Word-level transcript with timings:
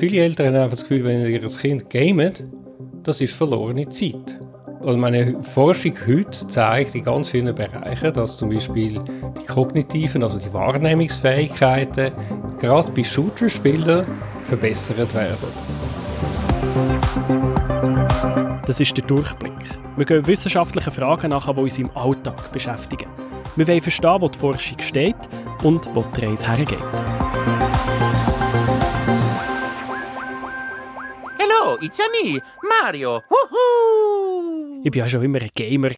viele 0.00 0.22
Eltern 0.22 0.48
haben 0.48 0.56
einfach 0.56 0.78
das 0.78 0.88
Gefühl, 0.88 1.04
wenn 1.04 1.26
ihr 1.26 1.46
Kind 1.46 1.90
gamet, 1.90 2.42
das 3.02 3.20
ist 3.20 3.34
verlorene 3.34 3.88
Zeit. 3.90 4.40
Also 4.80 4.96
meine 4.96 5.42
Forschung 5.42 5.92
heute 6.06 6.48
zeigt 6.48 6.94
in 6.94 7.04
ganz 7.04 7.28
vielen 7.28 7.54
Bereichen, 7.54 8.14
dass 8.14 8.38
zum 8.38 8.48
Beispiel 8.48 8.98
die 9.38 9.46
kognitiven, 9.46 10.22
also 10.22 10.38
die 10.38 10.52
Wahrnehmungsfähigkeiten, 10.54 12.12
gerade 12.58 12.90
bei 12.92 13.04
Shooter-Spielern 13.04 14.06
verbessert 14.46 15.14
werden. 15.14 15.36
Das 18.66 18.80
ist 18.80 18.96
der 18.96 19.04
Durchblick. 19.04 19.52
Wir 19.98 20.06
gehen 20.06 20.26
wissenschaftlichen 20.26 20.92
Fragen 20.92 21.28
nach, 21.28 21.52
die 21.52 21.60
uns 21.60 21.78
im 21.78 21.90
Alltag 21.94 22.50
beschäftigen. 22.52 23.06
Wir 23.56 23.68
wollen 23.68 23.80
verstehen, 23.82 24.16
wo 24.20 24.28
die 24.28 24.38
Forschung 24.38 24.78
steht 24.78 25.16
und 25.62 25.94
wo 25.94 26.02
die 26.16 26.24
Reise 26.24 26.56
hergeht. 26.56 26.78
It's 31.82 31.98
me, 31.98 32.42
Mario. 32.62 33.22
Woohoo! 33.30 34.82
Ich 34.84 34.92
war 34.92 34.98
ja 34.98 35.08
schon 35.08 35.22
immer 35.22 35.40
ein 35.40 35.48
Gamer. 35.54 35.88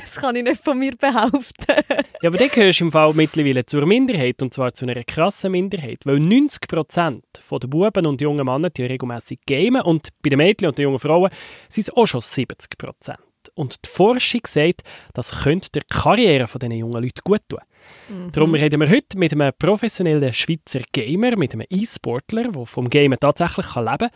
das 0.00 0.16
kann 0.16 0.34
ich 0.34 0.42
nicht 0.42 0.62
von 0.62 0.78
mir 0.78 0.96
behaupten. 0.96 1.76
ja, 2.22 2.28
aber 2.28 2.38
dann 2.38 2.48
gehörst 2.48 2.80
du 2.80 2.84
im 2.84 2.92
Fall 2.92 3.14
mittlerweile 3.14 3.64
zur 3.64 3.86
Minderheit, 3.86 4.42
und 4.42 4.52
zwar 4.52 4.72
zu 4.74 4.84
einer 4.84 5.04
krassen 5.04 5.52
Minderheit, 5.52 6.00
weil 6.04 6.16
90% 6.16 7.22
der 7.60 7.66
Buben 7.68 8.06
und 8.06 8.20
jungen 8.20 8.44
Männer 8.44 8.70
die 8.70 8.84
regelmässig 8.84 9.40
gamen 9.46 9.82
und 9.82 10.08
bei 10.22 10.30
den 10.30 10.38
Mädchen 10.38 10.68
und 10.68 10.78
den 10.78 10.84
jungen 10.84 10.98
Frauen 10.98 11.30
sind 11.68 11.82
es 11.82 11.90
auch 11.90 12.06
schon 12.06 12.20
70%. 12.20 13.14
Und 13.54 13.84
die 13.84 13.88
Forschung 13.88 14.42
sagt, 14.46 14.82
das 15.14 15.44
könnte 15.44 15.70
der 15.70 15.82
Karriere 15.82 16.46
dieser 16.46 16.74
jungen 16.74 17.02
Leute 17.02 17.22
gut 17.22 17.42
tun. 17.48 17.60
Mhm. 18.08 18.32
Darum 18.32 18.54
reden 18.54 18.80
wir 18.80 18.88
heute 18.88 19.16
mit 19.18 19.32
einem 19.32 19.52
professionellen 19.56 20.32
Schweizer 20.32 20.80
Gamer, 20.92 21.36
mit 21.36 21.54
einem 21.54 21.66
E-Sportler, 21.70 22.50
der 22.50 22.66
vom 22.66 22.90
Gamen 22.90 23.18
tatsächlich 23.20 23.74
leben 23.76 23.98
kann. 23.98 24.10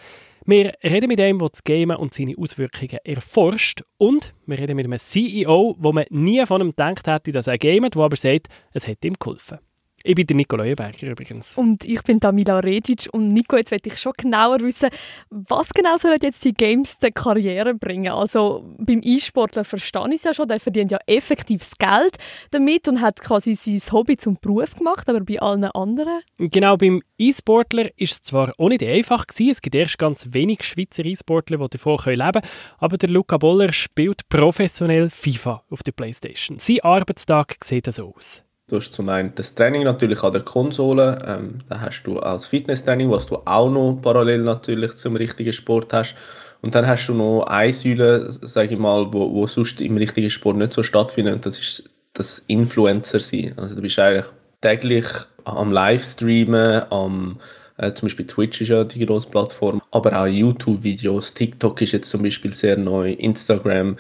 Wir 0.47 0.73
reden 0.83 1.09
mit 1.09 1.21
einem, 1.21 1.39
der 1.39 1.49
das 1.49 1.65
Gamen 1.65 1.97
und 1.97 2.15
seine 2.15 2.35
Auswirkungen 2.37 2.99
erforscht. 3.05 3.83
Und 3.99 4.35
wir 4.47 4.59
reden 4.59 4.77
mit 4.77 4.87
einem 4.87 4.99
CEO, 4.99 5.77
wo 5.79 5.93
man 5.93 6.05
nie 6.11 6.45
von 6.47 6.61
ihm 6.61 6.71
gedacht 6.71 7.07
hätte, 7.07 7.33
dass 7.33 7.47
er 7.47 7.59
gamet, 7.59 7.95
der 7.95 8.03
aber 8.03 8.17
sagt, 8.17 8.49
es 8.73 8.89
hat 8.89 9.05
ihm 9.05 9.15
geholfen. 9.19 9.59
Ich 10.03 10.15
bin 10.15 10.27
der 10.27 10.37
Nico 10.37 10.57
Leuenberger 10.57 11.11
übrigens. 11.11 11.57
Und 11.57 11.85
ich 11.85 12.03
bin 12.03 12.21
Damila 12.21 12.61
Regic. 12.61 13.09
Und 13.13 13.29
Nico, 13.29 13.57
jetzt 13.57 13.71
möchte 13.71 13.91
ich 13.91 13.99
schon 13.99 14.13
genauer 14.17 14.61
wissen, 14.61 14.89
was 15.29 15.75
genau 15.75 15.97
sollen 15.99 16.19
jetzt 16.23 16.43
die 16.45 16.55
Games 16.55 16.99
der 16.99 17.13
Karriere 17.13 17.75
bringen? 17.75 18.13
Also 18.13 18.65
beim 18.79 19.01
E-Sportler 19.05 19.65
verstehe 19.65 20.09
ich 20.09 20.15
es 20.17 20.25
ja 20.25 20.35
schon, 20.35 20.49
der 20.49 20.59
verdient 20.59 20.93
ja 20.93 20.99
effektives 21.07 21.77
Geld 21.77 22.17
damit 22.51 22.89
und 22.89 23.01
hat 23.01 23.21
quasi 23.21 23.55
sein 23.55 23.81
Hobby 23.93 24.17
zum 24.17 24.39
Beruf 24.41 24.77
gemacht, 24.77 25.09
aber 25.09 25.21
bei 25.21 25.39
allen 25.41 25.65
anderen? 25.65 26.23
Genau, 26.39 26.77
beim 26.77 27.03
E-Sportler 27.19 27.91
ist 27.97 28.13
es 28.13 28.23
zwar 28.23 28.53
auch 28.57 28.69
nicht 28.69 28.83
einfach 28.83 29.27
gewesen, 29.27 29.51
es 29.51 29.61
gibt 29.61 29.75
erst 29.75 29.99
ganz 29.99 30.29
wenig 30.31 30.63
Schweizer 30.63 31.05
E-Sportler, 31.05 31.59
die 31.59 31.69
davon 31.77 31.99
leben 32.07 32.33
können, 32.33 32.43
aber 32.79 32.97
der 32.97 33.11
Luca 33.11 33.37
Boller 33.37 33.73
spielt 33.73 34.29
professionell 34.29 35.11
FIFA 35.11 35.63
auf 35.69 35.83
der 35.83 35.93
Playstation. 35.93 36.59
Sein 36.59 36.81
Arbeitstag 36.83 37.57
sieht 37.63 37.93
so 37.93 38.15
aus. 38.15 38.43
Du 38.71 38.77
hast 38.77 38.93
zum 38.93 39.09
einen 39.09 39.33
das 39.35 39.57
Training 39.57 39.83
natürlich 39.83 40.23
an 40.23 40.33
der 40.33 40.43
Konsole, 40.43 41.19
ähm, 41.27 41.59
da 41.69 41.81
hast 41.81 42.05
du 42.05 42.21
als 42.21 42.47
Fitnesstraining, 42.47 43.11
was 43.11 43.27
du 43.27 43.39
auch 43.45 43.69
noch 43.69 43.99
parallel 44.01 44.43
natürlich 44.43 44.95
zum 44.95 45.17
richtigen 45.17 45.53
Sport 45.53 45.93
hast. 45.93 46.15
Und 46.63 46.77
dann 46.77 46.87
hast 46.87 47.09
du 47.09 47.15
noch 47.15 47.43
eine 47.49 47.73
Säule, 47.73 48.31
sage 48.31 48.75
ich 48.75 48.79
mal, 48.79 49.13
wo, 49.13 49.35
wo 49.35 49.49
sonst 49.49 49.81
im 49.81 49.97
richtigen 49.97 50.31
Sport 50.31 50.59
nicht 50.59 50.73
so 50.73 50.85
stattfindet, 50.85 51.35
und 51.35 51.47
das 51.47 51.59
ist 51.59 51.91
das 52.13 52.45
Influencer 52.47 53.19
sein. 53.19 53.55
Also 53.57 53.75
du 53.75 53.83
bist 53.83 53.99
eigentlich 53.99 54.27
täglich 54.61 55.07
am 55.45 55.73
Livestreamen, 55.73 56.83
am 56.91 57.41
äh, 57.77 57.93
zum 57.95 58.07
Beispiel 58.07 58.27
Twitch 58.27 58.61
ist 58.61 58.69
ja 58.69 58.85
die 58.85 59.05
grosse 59.05 59.29
Plattform, 59.29 59.83
aber 59.91 60.21
auch 60.21 60.27
YouTube-Videos, 60.27 61.35
TikTok 61.35 61.81
ist 61.83 61.93
jetzt 61.93 62.11
zum 62.11 62.23
Beispiel 62.23 62.53
sehr 62.53 62.77
neu, 62.77 63.13
Instagram, 63.13 63.97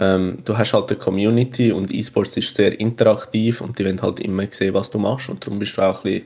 ähm, 0.00 0.38
du 0.44 0.56
hast 0.56 0.72
halt 0.72 0.90
eine 0.90 0.98
Community 0.98 1.70
und 1.70 1.92
E-Sports 1.92 2.36
ist 2.38 2.54
sehr 2.54 2.78
interaktiv 2.80 3.60
und 3.60 3.78
die 3.78 3.84
wollen 3.84 4.02
halt 4.02 4.18
immer 4.20 4.46
sehen, 4.50 4.74
was 4.74 4.90
du 4.90 4.98
machst 4.98 5.28
und 5.28 5.44
darum 5.46 5.58
bist 5.58 5.76
du 5.76 5.82
auch 5.82 6.04
ein 6.04 6.22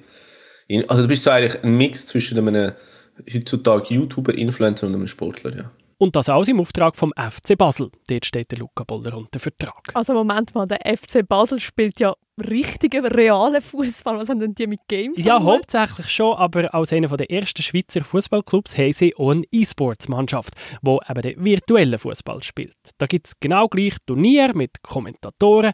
bisschen, 0.68 0.88
also 0.88 1.02
du 1.02 1.08
bist 1.08 1.24
so 1.24 1.30
eigentlich 1.30 1.62
ein 1.62 1.76
Mix 1.76 2.06
zwischen 2.06 2.38
einem 2.38 2.72
heutzutage 3.32 3.94
YouTuber, 3.94 4.34
Influencer 4.34 4.86
und 4.86 4.94
einem 4.94 5.08
Sportler, 5.08 5.56
ja. 5.56 5.70
Und 5.98 6.16
das 6.16 6.28
alles 6.28 6.48
im 6.48 6.60
Auftrag 6.60 6.96
vom 6.96 7.12
FC 7.16 7.56
Basel. 7.56 7.90
Dort 8.08 8.26
steht 8.26 8.50
der 8.50 8.58
Luca 8.58 8.84
Boller 8.84 9.16
unter 9.16 9.38
Vertrag. 9.38 9.90
Also 9.94 10.12
Moment 10.12 10.54
mal, 10.54 10.66
der 10.66 10.80
FC 10.84 11.26
Basel 11.26 11.60
spielt 11.60 12.00
ja 12.00 12.14
richtigen, 12.38 13.06
realen 13.06 13.62
Fußball. 13.62 14.18
Was 14.18 14.28
haben 14.28 14.40
denn 14.40 14.54
die 14.54 14.66
mit 14.66 14.80
Games? 14.88 15.22
Ja, 15.22 15.42
hauptsächlich 15.42 16.08
schon, 16.08 16.36
aber 16.36 16.72
als 16.74 16.92
einer 16.92 17.08
der 17.08 17.30
ersten 17.30 17.62
Schweizer 17.62 18.02
Fußballclubs 18.02 18.76
haben 18.76 18.92
sie 18.92 19.14
auch 19.16 19.30
eine 19.30 19.44
E-Sports-Mannschaft, 19.50 20.54
die 20.82 20.98
eben 21.08 21.22
den 21.22 21.44
virtuellen 21.44 21.98
Fußball 21.98 22.42
spielt. 22.42 22.76
Da 22.98 23.06
gibt 23.06 23.28
es 23.28 23.40
genau 23.40 23.68
gleich 23.68 23.96
Turnier 24.06 24.54
mit 24.54 24.82
Kommentatoren. 24.82 25.72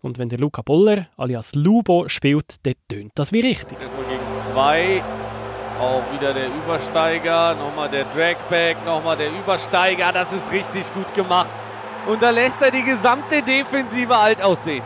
Und 0.00 0.18
wenn 0.18 0.28
der 0.28 0.38
Luca 0.38 0.62
Boller 0.62 1.08
alias 1.16 1.54
Lubo 1.54 2.08
spielt, 2.08 2.56
dann 2.64 2.74
tönt 2.88 3.12
das 3.14 3.32
wie 3.32 3.40
richtig. 3.40 3.78
Erstmal 3.80 4.04
gegen 4.04 4.36
zwei 4.52 5.02
auch 5.80 6.02
wieder 6.12 6.34
der 6.34 6.46
Übersteiger, 6.46 7.54
nochmal 7.54 7.88
der 7.88 8.04
Dragback, 8.04 8.84
nochmal 8.84 9.16
der 9.16 9.30
Übersteiger. 9.30 10.12
Das 10.12 10.32
ist 10.32 10.52
richtig 10.52 10.92
gut 10.92 11.12
gemacht. 11.14 11.48
Und 12.06 12.22
da 12.22 12.30
lässt 12.30 12.60
er 12.62 12.70
die 12.70 12.82
gesamte 12.82 13.42
Defensive 13.42 14.16
alt 14.16 14.42
aussehen. 14.42 14.82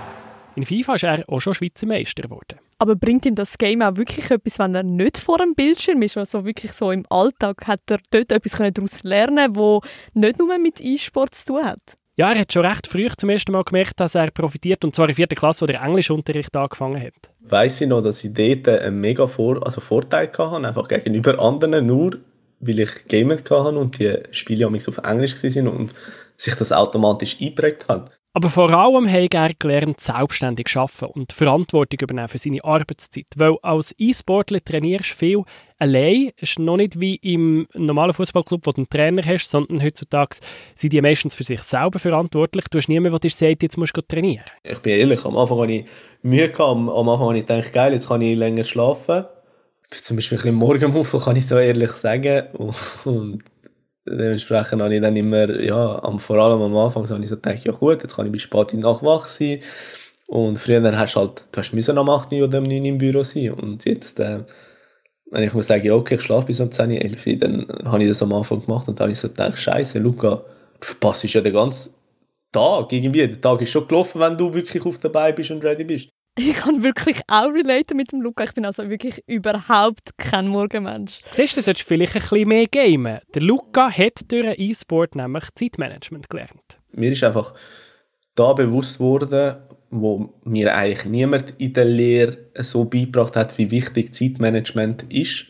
In 0.56 0.64
FIFA 0.64 0.94
ist 0.94 1.04
er 1.04 1.24
auch 1.28 1.40
schon 1.40 1.52
Schweizer 1.52 1.86
Meister 1.86 2.22
geworden. 2.22 2.58
Aber 2.78 2.96
bringt 2.96 3.26
ihm 3.26 3.34
das 3.34 3.58
Game 3.58 3.82
auch 3.82 3.96
wirklich 3.96 4.30
etwas, 4.30 4.58
wenn 4.58 4.74
er 4.74 4.82
nicht 4.82 5.18
vor 5.18 5.36
dem 5.36 5.54
Bildschirm 5.54 6.00
ist? 6.00 6.16
Also 6.16 6.46
wirklich 6.46 6.72
so 6.72 6.90
im 6.90 7.04
Alltag 7.10 7.66
hat 7.66 7.82
er 7.90 7.98
dort 8.10 8.32
etwas 8.32 8.52
daraus 8.52 9.02
lernen 9.02 9.54
wo 9.54 9.82
nicht 10.14 10.38
nur 10.38 10.56
mit 10.58 10.80
E-Sport 10.80 11.34
zu 11.34 11.46
tun 11.46 11.64
hat? 11.64 11.98
Ja, 12.16 12.32
er 12.32 12.40
hat 12.40 12.52
schon 12.54 12.64
recht 12.64 12.86
früh 12.86 13.06
zum 13.18 13.28
ersten 13.28 13.52
Mal 13.52 13.64
gemerkt, 13.64 14.00
dass 14.00 14.14
er 14.14 14.30
profitiert, 14.30 14.82
und 14.86 14.96
zwar 14.96 15.10
in 15.10 15.14
vierter 15.14 15.36
Klasse, 15.36 15.60
wo 15.60 15.66
der 15.66 15.82
Englischunterricht 15.82 16.56
angefangen 16.56 17.02
hat. 17.02 17.12
Weiss 17.40 17.78
ich 17.82 17.88
noch, 17.88 18.00
dass 18.00 18.24
ich 18.24 18.32
dort 18.32 18.66
einen 18.80 18.98
mega 18.98 19.26
Vor 19.26 19.64
also 19.64 19.82
Vorteil 19.82 20.32
hatte, 20.32 20.66
einfach 20.66 20.88
gegenüber 20.88 21.38
anderen, 21.38 21.84
nur 21.84 22.16
weil 22.60 22.80
ich 22.80 23.06
gamet 23.08 23.50
hatte 23.50 23.78
und 23.78 23.98
die 23.98 24.14
Spiele 24.30 24.66
auf 24.66 24.98
Englisch 25.04 25.34
waren 25.42 25.68
und 25.68 25.94
sich 26.38 26.54
das 26.54 26.72
automatisch 26.72 27.36
eingeprägt 27.38 27.86
hat. 27.88 28.10
Aber 28.36 28.50
vor 28.50 28.70
allem 28.70 29.10
hat 29.10 29.32
er 29.32 29.54
gelernt, 29.58 29.98
selbstständig 29.98 30.66
zu 30.66 30.80
arbeiten 30.80 31.06
und 31.06 31.32
Verantwortung 31.32 32.00
übernehmen 32.02 32.28
für 32.28 32.36
seine 32.36 32.62
Arbeitszeit. 32.62 33.24
Weil 33.34 33.56
als 33.62 33.94
E-Sportler 33.96 34.62
trainierst 34.62 35.12
du 35.12 35.14
viel 35.14 35.42
allein. 35.78 36.32
Es 36.36 36.50
ist 36.50 36.58
noch 36.58 36.76
nicht 36.76 37.00
wie 37.00 37.14
im 37.14 37.66
normalen 37.72 38.12
Fußballclub, 38.12 38.66
wo 38.66 38.72
du 38.72 38.82
einen 38.82 38.90
Trainer 38.90 39.22
hast, 39.24 39.48
sondern 39.48 39.82
heutzutage 39.82 40.36
sind 40.74 40.92
die 40.92 41.00
meistens 41.00 41.34
für 41.34 41.44
sich 41.44 41.62
selber 41.62 41.98
verantwortlich. 41.98 42.66
Du 42.70 42.76
hast 42.76 42.90
niemanden, 42.90 43.12
der 43.12 43.20
dir 43.20 43.30
sagt, 43.30 43.62
jetzt 43.62 43.78
musst 43.78 43.96
du 43.96 44.02
trainieren. 44.02 44.44
Ich 44.64 44.80
bin 44.80 44.98
ehrlich, 45.00 45.24
am 45.24 45.34
Anfang 45.34 45.60
hatte 45.60 45.72
ich 45.72 45.86
Mühe. 46.20 46.52
Am 46.58 46.90
Anfang 46.90 47.20
habe 47.20 47.38
ich 47.38 47.46
gedacht, 47.46 47.72
geil, 47.72 47.94
jetzt 47.94 48.08
kann 48.08 48.20
ich 48.20 48.36
länger 48.36 48.64
schlafen. 48.64 49.24
Zum 49.90 50.16
Beispiel 50.18 50.36
ein 50.36 50.42
bisschen 50.42 50.56
Morgenmuffel, 50.56 51.20
kann 51.20 51.36
ich 51.36 51.46
so 51.46 51.56
ehrlich 51.56 51.92
sagen. 51.92 52.48
Und 53.04 53.44
dementsprechend 54.06 54.80
habe 54.82 54.94
ich 54.94 55.00
dann 55.00 55.16
immer, 55.16 55.50
ja, 55.60 56.02
am, 56.02 56.18
vor 56.18 56.36
allem 56.38 56.62
am 56.62 56.76
Anfang, 56.76 57.08
habe 57.08 57.22
ich 57.22 57.28
so 57.28 57.36
gedacht, 57.36 57.64
ja 57.64 57.72
gut, 57.72 58.02
jetzt 58.02 58.16
kann 58.16 58.26
ich 58.26 58.32
bis 58.32 58.42
spät 58.42 58.72
in 58.72 58.80
Nacht 58.80 59.02
wach 59.02 59.26
sein. 59.26 59.60
Und 60.26 60.58
früher 60.58 60.82
hast 60.98 61.14
du 61.14 61.20
halt, 61.20 61.44
du 61.52 61.60
hast 61.60 61.90
am 61.90 62.08
8 62.08 62.32
oder 62.32 62.58
am 62.58 62.64
9 62.64 62.84
im 62.84 62.98
Büro 62.98 63.22
sein. 63.22 63.52
Und 63.52 63.84
jetzt, 63.84 64.18
äh, 64.20 64.40
wenn 65.30 65.42
ich 65.44 65.54
muss 65.54 65.66
sagen, 65.66 65.84
ja, 65.84 65.94
okay, 65.94 66.16
ich 66.16 66.22
schlafe 66.22 66.46
bis 66.46 66.60
um 66.60 66.70
10, 66.70 66.90
11, 66.90 67.38
dann 67.40 67.66
habe 67.84 68.02
ich 68.02 68.08
das 68.08 68.22
am 68.22 68.32
Anfang 68.32 68.64
gemacht 68.64 68.88
und 68.88 68.98
dann 68.98 69.04
habe 69.04 69.12
ich 69.12 69.18
so 69.18 69.28
gedacht, 69.28 69.58
scheiße, 69.58 69.98
Luca, 69.98 70.42
du 70.80 70.86
verpasst 70.86 71.24
ja 71.24 71.40
den 71.40 71.52
ganzen 71.52 71.94
Tag 72.52 72.92
irgendwie. 72.92 73.26
Der 73.28 73.40
Tag 73.40 73.60
ist 73.62 73.70
schon 73.70 73.86
gelaufen, 73.86 74.20
wenn 74.20 74.36
du 74.36 74.52
wirklich 74.52 74.84
auf 74.84 74.98
dabei 74.98 75.32
bist 75.32 75.50
und 75.50 75.64
ready 75.64 75.84
bist. 75.84 76.08
Ich 76.38 76.56
kann 76.56 76.82
wirklich 76.82 77.20
auch 77.28 77.48
relaten 77.48 77.96
mit 77.96 78.12
dem 78.12 78.20
Luca. 78.20 78.44
Ich 78.44 78.52
bin 78.52 78.66
also 78.66 78.90
wirklich 78.90 79.24
überhaupt 79.26 80.18
kein 80.18 80.48
Morgenmensch. 80.48 81.20
Siehst 81.32 81.56
du, 81.56 81.62
solltest 81.62 81.88
vielleicht 81.88 82.14
ein 82.14 82.20
bisschen 82.20 82.48
mehr 82.48 82.66
gamen. 82.66 83.20
Der 83.34 83.40
Luca 83.40 83.90
hat 83.90 84.30
durch 84.30 84.58
E-Sport 84.58 85.14
nämlich 85.14 85.44
Zeitmanagement 85.54 86.28
gelernt. 86.28 86.78
Mir 86.92 87.10
ist 87.12 87.24
einfach 87.24 87.54
da 88.34 88.52
bewusst 88.52 89.00
worden, 89.00 89.56
wo 89.90 90.34
mir 90.44 90.74
eigentlich 90.74 91.06
niemand 91.06 91.54
in 91.56 91.72
der 91.72 91.86
Lehre 91.86 92.36
so 92.58 92.84
beigebracht 92.84 93.34
hat, 93.34 93.56
wie 93.56 93.70
wichtig 93.70 94.14
Zeitmanagement 94.14 95.04
ist 95.10 95.46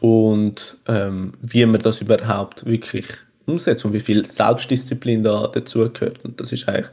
und 0.00 0.78
ähm, 0.88 1.34
wie 1.42 1.66
man 1.66 1.82
das 1.82 2.00
überhaupt 2.00 2.64
wirklich 2.64 3.06
umsetzt 3.44 3.84
und 3.84 3.92
wie 3.92 4.00
viel 4.00 4.24
Selbstdisziplin 4.24 5.22
da 5.22 5.48
dazugehört. 5.48 6.24
Und 6.24 6.40
das 6.40 6.50
ist 6.50 6.66
eigentlich 6.66 6.88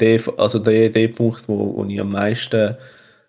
der, 0.00 0.20
also 0.36 0.58
der, 0.58 0.90
der 0.90 1.08
Punkt, 1.08 1.48
wo, 1.48 1.76
wo 1.76 1.84
ich 1.84 2.00
am 2.00 2.12
meisten 2.12 2.76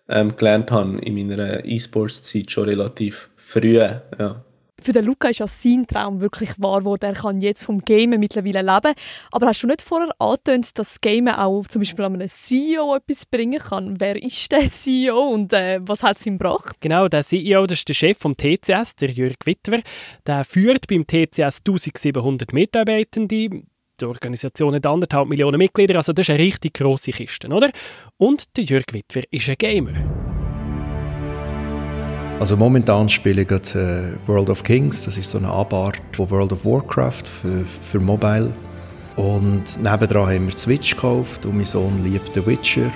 ähm, 0.08 0.36
gelernt 0.36 0.70
habe 0.70 0.98
in 0.98 1.14
meiner 1.14 1.64
E-Sports-Zeit 1.64 2.50
schon 2.50 2.68
relativ 2.68 3.30
früh. 3.36 3.76
Ja. 3.76 4.44
für 4.80 4.92
den 4.92 5.06
Luca 5.06 5.28
ist 5.28 5.38
ja 5.38 5.46
sein 5.46 5.86
Traum 5.86 6.20
wirklich 6.20 6.50
wahr, 6.58 6.84
wo 6.84 6.96
der 6.96 7.14
kann 7.14 7.40
jetzt 7.40 7.62
vom 7.62 7.80
Gamen 7.80 8.20
mittlerweile 8.20 8.60
leben. 8.60 8.94
Aber 9.32 9.46
hast 9.46 9.62
du 9.62 9.66
nicht 9.66 9.82
vorher 9.82 10.10
angetönt, 10.18 10.64
dass 10.64 10.74
das 10.74 11.00
Gamen 11.00 11.34
auch 11.34 11.66
zum 11.66 11.80
Beispiel 11.80 12.04
an 12.04 12.14
einem 12.14 12.28
CEO 12.28 12.96
etwas 12.96 13.24
bringen 13.24 13.60
kann? 13.60 13.98
Wer 13.98 14.22
ist 14.22 14.52
der 14.52 14.66
CEO 14.66 15.18
und 15.18 15.52
äh, 15.52 15.80
was 15.82 16.02
hat 16.02 16.18
es 16.18 16.26
ihm 16.26 16.38
gebracht? 16.38 16.76
Genau, 16.80 17.08
der 17.08 17.24
CEO, 17.24 17.66
das 17.66 17.78
ist 17.78 17.88
der 17.88 17.94
Chef 17.94 18.18
vom 18.18 18.36
TCS, 18.36 18.96
der 18.96 19.10
Jörg 19.10 19.36
Wittwer. 19.44 19.80
Der 20.26 20.44
führt 20.44 20.86
beim 20.88 21.06
TCS 21.06 21.60
1700 21.66 22.52
Mitarbeitende. 22.52 23.62
Die 24.00 24.06
Organisation 24.06 24.74
hat 24.74 24.86
anderthalb 24.86 25.28
Millionen 25.28 25.58
Mitglieder, 25.58 25.96
also 25.96 26.12
das 26.12 26.24
ist 26.24 26.30
eine 26.30 26.40
richtig 26.40 26.74
grosse 26.74 27.12
Kiste, 27.12 27.46
oder? 27.48 27.70
Und 28.16 28.56
der 28.56 28.64
Jörg 28.64 28.86
Wittwer 28.92 29.22
ist 29.30 29.48
ein 29.48 29.54
Gamer. 29.56 29.92
Also 32.40 32.56
momentan 32.56 33.08
spiele 33.08 33.42
ich 33.42 33.48
gerade 33.48 34.16
äh, 34.26 34.28
World 34.28 34.50
of 34.50 34.64
Kings, 34.64 35.04
das 35.04 35.16
ist 35.16 35.30
so 35.30 35.38
eine 35.38 35.48
Abart 35.48 36.02
von 36.12 36.28
World 36.30 36.52
of 36.52 36.64
Warcraft 36.64 37.22
für, 37.22 37.64
für 37.64 38.00
Mobile. 38.00 38.52
Und 39.14 39.80
nebendran 39.80 40.26
haben 40.26 40.46
wir 40.46 40.58
Switch 40.58 40.96
gekauft 40.96 41.46
und 41.46 41.54
mein 41.54 41.64
Sohn 41.64 42.02
liebt 42.02 42.34
The 42.34 42.44
Witcher. 42.44 42.90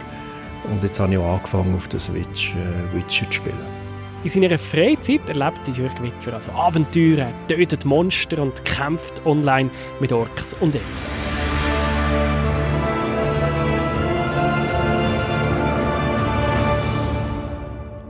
Und 0.64 0.82
jetzt 0.82 0.98
habe 0.98 1.12
ich 1.12 1.18
auch 1.18 1.36
angefangen 1.36 1.76
auf 1.76 1.86
der 1.86 2.00
Switch 2.00 2.54
äh, 2.54 2.96
Witcher 2.96 3.26
zu 3.30 3.34
spielen. 3.34 3.77
In 4.24 4.30
seiner 4.30 4.58
Freizeit 4.58 5.20
erlebt 5.28 5.68
Jörg 5.76 6.02
Wittwer 6.02 6.34
also 6.34 6.50
Abenteuer, 6.50 7.32
tötet 7.46 7.84
Monster 7.84 8.42
und 8.42 8.64
kämpft 8.64 9.24
online 9.24 9.70
mit 10.00 10.12
Orks 10.12 10.54
und 10.54 10.74
Elfen. 10.74 10.88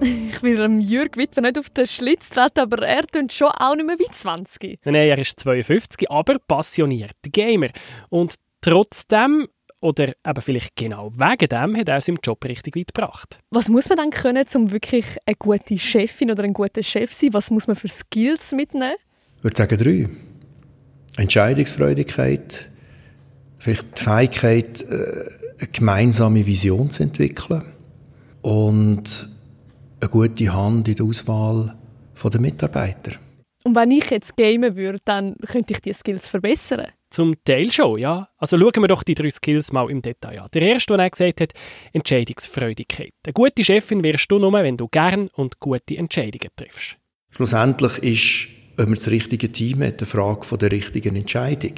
Ich 0.31 0.43
will 0.43 0.81
Jörg 0.81 1.17
Wittwer 1.17 1.43
nicht 1.43 1.59
auf 1.59 1.69
den 1.69 1.87
Schlitz 1.87 2.31
treten, 2.31 2.61
aber 2.61 2.87
er 2.87 3.07
tut 3.07 3.31
schon 3.33 3.49
auch 3.49 3.75
nicht 3.75 3.87
mehr 3.87 3.99
wie 3.99 4.11
20. 4.11 4.79
Nein, 4.85 4.95
er 4.95 5.19
ist 5.19 5.39
52, 5.41 6.11
aber 6.11 6.39
passionierter 6.39 7.29
Gamer. 7.31 7.69
Und 8.09 8.37
trotzdem 8.63 9.49
oder 9.81 10.09
eben 10.09 10.43
vielleicht 10.43 10.77
genau 10.77 11.11
wegen 11.13 11.49
dem 11.49 11.77
hat 11.77 11.89
er 11.89 12.01
seinen 12.01 12.19
Job 12.23 12.45
richtig 12.45 12.77
weit 12.77 12.95
gebracht. 12.95 13.39
Was 13.51 13.69
muss 13.69 13.89
man 13.89 13.99
dann 13.99 14.11
können, 14.11 14.45
um 14.55 14.71
wirklich 14.71 15.05
eine 15.27 15.37
gute 15.37 15.79
Chefin 15.79 16.31
oder 16.31 16.43
ein 16.45 16.53
guter 16.53 16.83
Chef 16.83 17.13
zu 17.13 17.27
sein? 17.27 17.35
Was 17.35 17.51
muss 17.51 17.67
man 17.67 17.77
für 17.77 17.89
Skills 17.89 18.53
mitnehmen? 18.53 18.97
Ich 19.37 19.45
würde 19.45 19.57
sagen 19.57 19.79
drei. 19.79 20.09
Entscheidungsfreudigkeit, 21.17 22.71
vielleicht 23.59 23.99
die 23.99 24.03
Fähigkeit, 24.05 24.83
äh, 24.83 25.31
eine 25.59 25.69
gemeinsame 25.73 26.47
Vision 26.47 26.91
zu 26.91 27.03
entwickeln 27.03 27.65
und 28.43 29.31
eine 30.01 30.11
gute 30.11 30.53
Hand 30.53 30.87
in 30.89 30.95
der 30.95 31.05
Auswahl 31.05 31.75
der 32.23 32.41
Mitarbeiter. 32.41 33.13
Und 33.65 33.75
wenn 33.75 33.91
ich 33.91 34.11
jetzt 34.11 34.37
gamen 34.37 34.77
würde, 34.77 34.99
dann 35.05 35.37
könnte 35.39 35.73
ich 35.73 35.81
die 35.81 35.93
Skills 35.93 36.29
verbessern? 36.29 36.87
Zum 37.11 37.43
Teil 37.45 37.71
schon, 37.73 37.99
ja. 37.99 38.29
Also 38.37 38.59
schauen 38.59 38.83
wir 38.83 38.89
doch 38.89 39.03
die 39.03 39.15
drei 39.15 39.31
Skills 39.31 39.73
mal 39.73 39.91
im 39.91 40.03
Detail 40.03 40.43
an. 40.43 40.49
Der 40.53 40.63
erste, 40.63 40.93
den 40.93 41.01
er 41.01 41.11
gesagt 41.11 41.41
hat, 41.41 41.53
Entscheidungsfreudigkeit. 41.93 43.13
Eine 43.25 43.33
gute 43.33 43.65
Chefin 43.65 44.05
wirst 44.05 44.31
du 44.31 44.39
nur, 44.39 44.53
wenn 44.53 44.77
du 44.77 44.89
gern 44.89 45.29
und 45.29 45.59
gute 45.59 45.97
Entscheidungen 45.97 46.51
triffst. 46.55 46.97
Schlussendlich 47.31 47.99
ist, 47.99 48.49
ob 48.79 48.87
man 48.87 48.95
das 48.95 49.11
richtige 49.11 49.51
Team 49.51 49.83
hat, 49.83 50.01
eine 50.01 50.07
Frage 50.07 50.57
der 50.59 50.71
richtigen 50.71 51.17
Entscheidung. 51.17 51.73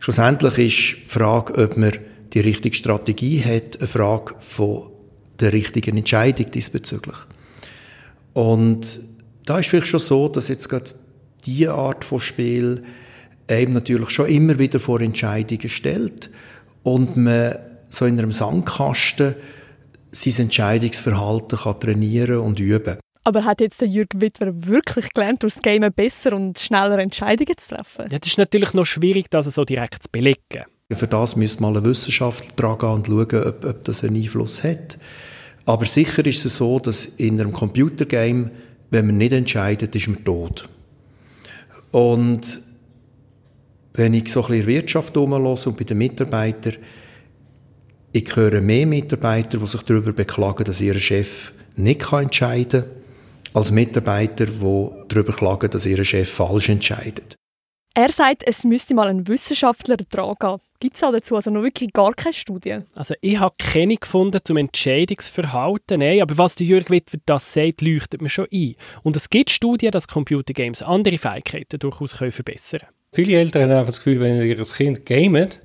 Schlussendlich 0.00 0.58
ist 0.58 1.04
die 1.04 1.08
Frage, 1.08 1.54
ob 1.54 1.76
man 1.76 1.92
die 2.32 2.40
richtige 2.40 2.76
Strategie 2.76 3.42
hat, 3.44 3.78
eine 3.78 3.86
Frage 3.86 4.34
von 4.40 4.90
der 5.38 5.52
richtigen 5.52 5.96
Entscheidung 5.96 6.50
diesbezüglich. 6.50 7.16
Und 8.32 9.00
da 9.46 9.58
ist 9.58 9.68
vielleicht 9.68 9.86
schon 9.86 10.00
so, 10.00 10.28
dass 10.28 10.48
jetzt 10.48 10.68
gerade 10.68 10.90
diese 11.44 11.72
Art 11.72 12.04
von 12.04 12.20
Spiel 12.20 12.82
eben 13.48 13.72
natürlich 13.72 14.10
schon 14.10 14.28
immer 14.28 14.58
wieder 14.58 14.80
vor 14.80 15.00
Entscheidungen 15.00 15.68
stellt 15.68 16.30
und 16.82 17.16
man 17.16 17.56
so 17.88 18.06
in 18.06 18.18
einem 18.18 18.32
Sandkasten 18.32 19.34
sein 20.12 20.44
Entscheidungsverhalten 20.44 21.58
kann 21.58 21.80
trainieren 21.80 22.38
und 22.38 22.60
üben. 22.60 22.98
Aber 23.26 23.44
hat 23.44 23.60
jetzt 23.60 23.80
der 23.80 23.88
Jürg 23.88 24.08
Wittwer 24.14 24.50
wirklich 24.52 25.08
gelernt, 25.14 25.42
durch 25.42 25.54
das 25.54 25.62
Game 25.62 25.90
besser 25.92 26.34
und 26.34 26.58
schneller 26.58 26.98
Entscheidungen 26.98 27.56
zu 27.56 27.74
treffen? 27.74 28.06
Ja, 28.10 28.18
das 28.18 28.28
ist 28.28 28.38
natürlich 28.38 28.74
noch 28.74 28.84
schwierig, 28.84 29.30
das 29.30 29.46
so 29.46 29.64
direkt 29.64 30.02
zu 30.02 30.08
belegen. 30.12 30.64
Für 30.92 31.08
das 31.08 31.34
müsste 31.34 31.62
mal 31.62 31.76
ein 31.76 31.84
Wissenschaftler 31.84 32.52
dran 32.54 32.78
gehen 32.78 32.90
und 32.90 33.06
schauen, 33.06 33.48
ob, 33.48 33.64
ob 33.64 33.84
das 33.84 34.04
einen 34.04 34.16
Einfluss 34.16 34.62
hat. 34.62 34.98
Aber 35.64 35.86
sicher 35.86 36.24
ist 36.26 36.44
es 36.44 36.58
so, 36.58 36.78
dass 36.78 37.06
in 37.06 37.40
einem 37.40 37.52
Computergame, 37.52 38.50
wenn 38.90 39.06
man 39.06 39.16
nicht 39.16 39.32
entscheidet, 39.32 39.96
ist 39.96 40.08
man 40.08 40.22
tot. 40.22 40.68
Und 41.90 42.63
wenn 43.94 44.14
ich 44.14 44.28
so 44.28 44.42
ein 44.42 44.48
bisschen 44.48 44.60
in 44.60 44.66
der 44.66 44.74
Wirtschaft 44.74 45.14
herumlasse 45.14 45.70
und 45.70 45.78
bei 45.78 45.84
den 45.84 45.98
Mitarbeitern, 45.98 46.76
ich 48.12 48.36
höre 48.36 48.60
mehr 48.60 48.86
Mitarbeiter, 48.86 49.58
die 49.58 49.66
sich 49.66 49.82
darüber 49.82 50.12
beklagen, 50.12 50.64
dass 50.64 50.80
ihr 50.80 50.98
Chef 50.98 51.52
nicht 51.76 52.12
entscheiden 52.12 52.82
kann, 52.82 52.90
als 53.54 53.70
Mitarbeiter, 53.70 54.46
die 54.46 54.88
darüber 55.08 55.32
klagen, 55.32 55.70
dass 55.70 55.86
ihr 55.86 56.04
Chef 56.04 56.28
falsch 56.28 56.68
entscheidet. 56.68 57.36
Er 57.96 58.10
sagt, 58.10 58.42
es 58.44 58.64
müsste 58.64 58.92
mal 58.92 59.06
ein 59.06 59.28
Wissenschaftler 59.28 59.96
dran 59.96 60.34
gehen. 60.40 60.58
Gibt 60.80 60.96
es 60.96 61.00
dazu 61.00 61.36
also 61.36 61.50
noch 61.50 61.62
wirklich 61.62 61.92
gar 61.92 62.12
keine 62.12 62.32
Studie? 62.32 62.80
Also 62.96 63.14
ich 63.20 63.38
habe 63.38 63.54
keine 63.56 63.96
gefunden 63.96 64.40
zum 64.42 64.56
Entscheidungsverhalten, 64.56 66.00
nein, 66.00 66.20
aber 66.20 66.36
was 66.36 66.56
der 66.56 66.66
Jürg 66.66 66.90
Wittwer 66.90 67.20
das 67.24 67.52
sagt, 67.52 67.82
leuchtet 67.82 68.20
mir 68.20 68.28
schon 68.28 68.48
ein. 68.52 68.74
Und 69.04 69.16
es 69.16 69.30
gibt 69.30 69.50
Studien, 69.50 69.92
dass 69.92 70.08
Computergames 70.08 70.82
andere 70.82 71.18
Fähigkeiten 71.18 71.78
durchaus 71.78 72.12
verbessern 72.12 72.80
können. 72.80 72.93
Viele 73.14 73.38
Eltern 73.38 73.70
haben 73.70 73.70
einfach 73.70 73.92
das 73.92 73.98
Gefühl, 73.98 74.18
wenn 74.18 74.42
ihr 74.42 74.64
Kind 74.64 75.06
gamet, 75.06 75.60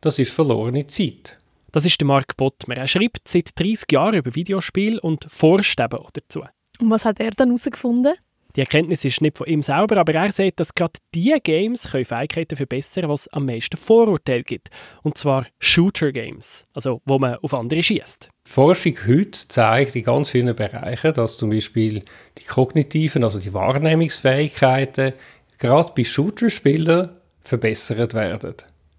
das 0.00 0.18
ist 0.18 0.32
verlorene 0.32 0.86
Zeit. 0.86 1.36
Das 1.70 1.84
ist 1.84 2.00
der 2.00 2.06
Mark 2.06 2.38
Bottmer. 2.38 2.78
Er 2.78 2.88
schreibt 2.88 3.28
seit 3.28 3.50
30 3.60 3.92
Jahren 3.92 4.14
über 4.14 4.34
Videospiele 4.34 4.98
und 5.02 5.26
forscht 5.28 5.78
eben 5.78 5.92
auch 5.92 6.10
dazu. 6.10 6.44
Und 6.80 6.88
was 6.88 7.04
hat 7.04 7.20
er 7.20 7.32
dann 7.32 7.48
herausgefunden? 7.48 8.14
Die 8.56 8.60
Erkenntnis 8.60 9.04
ist 9.04 9.20
nicht 9.20 9.36
von 9.36 9.46
ihm 9.46 9.60
selber, 9.60 9.98
aber 9.98 10.14
er 10.14 10.32
sagt, 10.32 10.58
dass 10.58 10.74
gerade 10.74 10.94
diese 11.14 11.38
Games 11.40 11.90
können 11.90 12.06
Fähigkeiten 12.06 12.56
verbessern 12.56 13.02
können, 13.02 13.12
was 13.12 13.28
am 13.28 13.44
meisten 13.44 13.76
Vorurteile 13.76 14.44
gibt. 14.44 14.70
Und 15.02 15.18
zwar 15.18 15.44
Shooter-Games, 15.58 16.64
also 16.72 17.02
wo 17.04 17.18
man 17.18 17.34
auf 17.42 17.52
andere 17.52 17.82
schießt. 17.82 18.30
Forschung 18.46 18.96
heute 19.06 19.46
zeigt 19.48 19.96
in 19.96 20.04
ganz 20.04 20.30
vielen 20.30 20.56
Bereichen, 20.56 21.12
dass 21.12 21.36
zum 21.36 21.50
Beispiel 21.50 22.02
die 22.38 22.44
kognitiven, 22.44 23.22
also 23.22 23.38
die 23.38 23.52
Wahrnehmungsfähigkeiten 23.52 25.12
gerade 25.58 25.92
bei 25.96 26.04
Shooter-Spielern 26.04 27.10
verbessert 27.42 28.14
werden. 28.14 28.54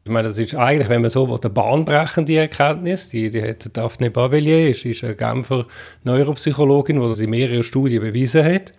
Ich 0.05 0.11
meine, 0.11 0.29
das 0.29 0.39
ist 0.39 0.55
eigentlich, 0.55 0.87
wenn 0.87 1.01
man 1.01 1.09
so 1.09 1.27
will, 1.27 1.37
eine 1.41 1.49
bahnbrechende 1.49 2.37
Erkenntnis. 2.37 3.09
Die, 3.09 3.29
die 3.29 3.41
hat 3.41 3.69
Daphne 3.75 4.09
Bavellier, 4.09 4.69
ist, 4.69 4.85
ist 4.85 5.03
eine 5.03 5.15
Genfer 5.15 5.65
Neuropsychologin, 6.05 7.01
die 7.01 7.07
das 7.07 7.19
in 7.19 7.29
mehreren 7.29 7.63
Studien 7.63 8.01
bewiesen 8.01 8.45
hat. 8.45 8.73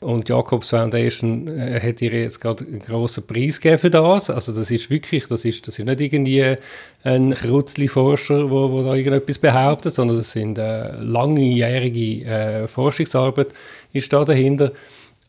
Und 0.00 0.28
Jacobs 0.28 0.68
Foundation 0.68 1.48
äh, 1.48 1.80
hat 1.80 2.02
ihr 2.02 2.12
jetzt 2.12 2.38
gerade 2.38 2.66
einen 2.66 2.80
grossen 2.80 3.26
Preis 3.26 3.58
gegeben 3.58 3.80
für 3.80 3.90
das. 3.90 4.28
Also 4.28 4.52
das 4.52 4.70
ist 4.70 4.90
wirklich, 4.90 5.26
das 5.28 5.46
ist, 5.46 5.66
das 5.66 5.78
ist 5.78 5.84
nicht 5.86 6.00
irgendwie 6.02 6.56
ein 7.02 7.32
Krutzli-Forscher, 7.32 8.50
wo, 8.50 8.70
wo 8.70 8.82
da 8.82 8.94
irgendetwas 8.94 9.38
behauptet, 9.38 9.94
sondern 9.94 10.18
das 10.18 10.32
sind 10.32 10.58
äh, 10.58 10.92
langjährige 11.00 12.24
äh, 12.26 12.68
Forschungsarbeit 12.68 13.48
ist 13.94 14.12
da 14.12 14.24
dahinter. 14.26 14.72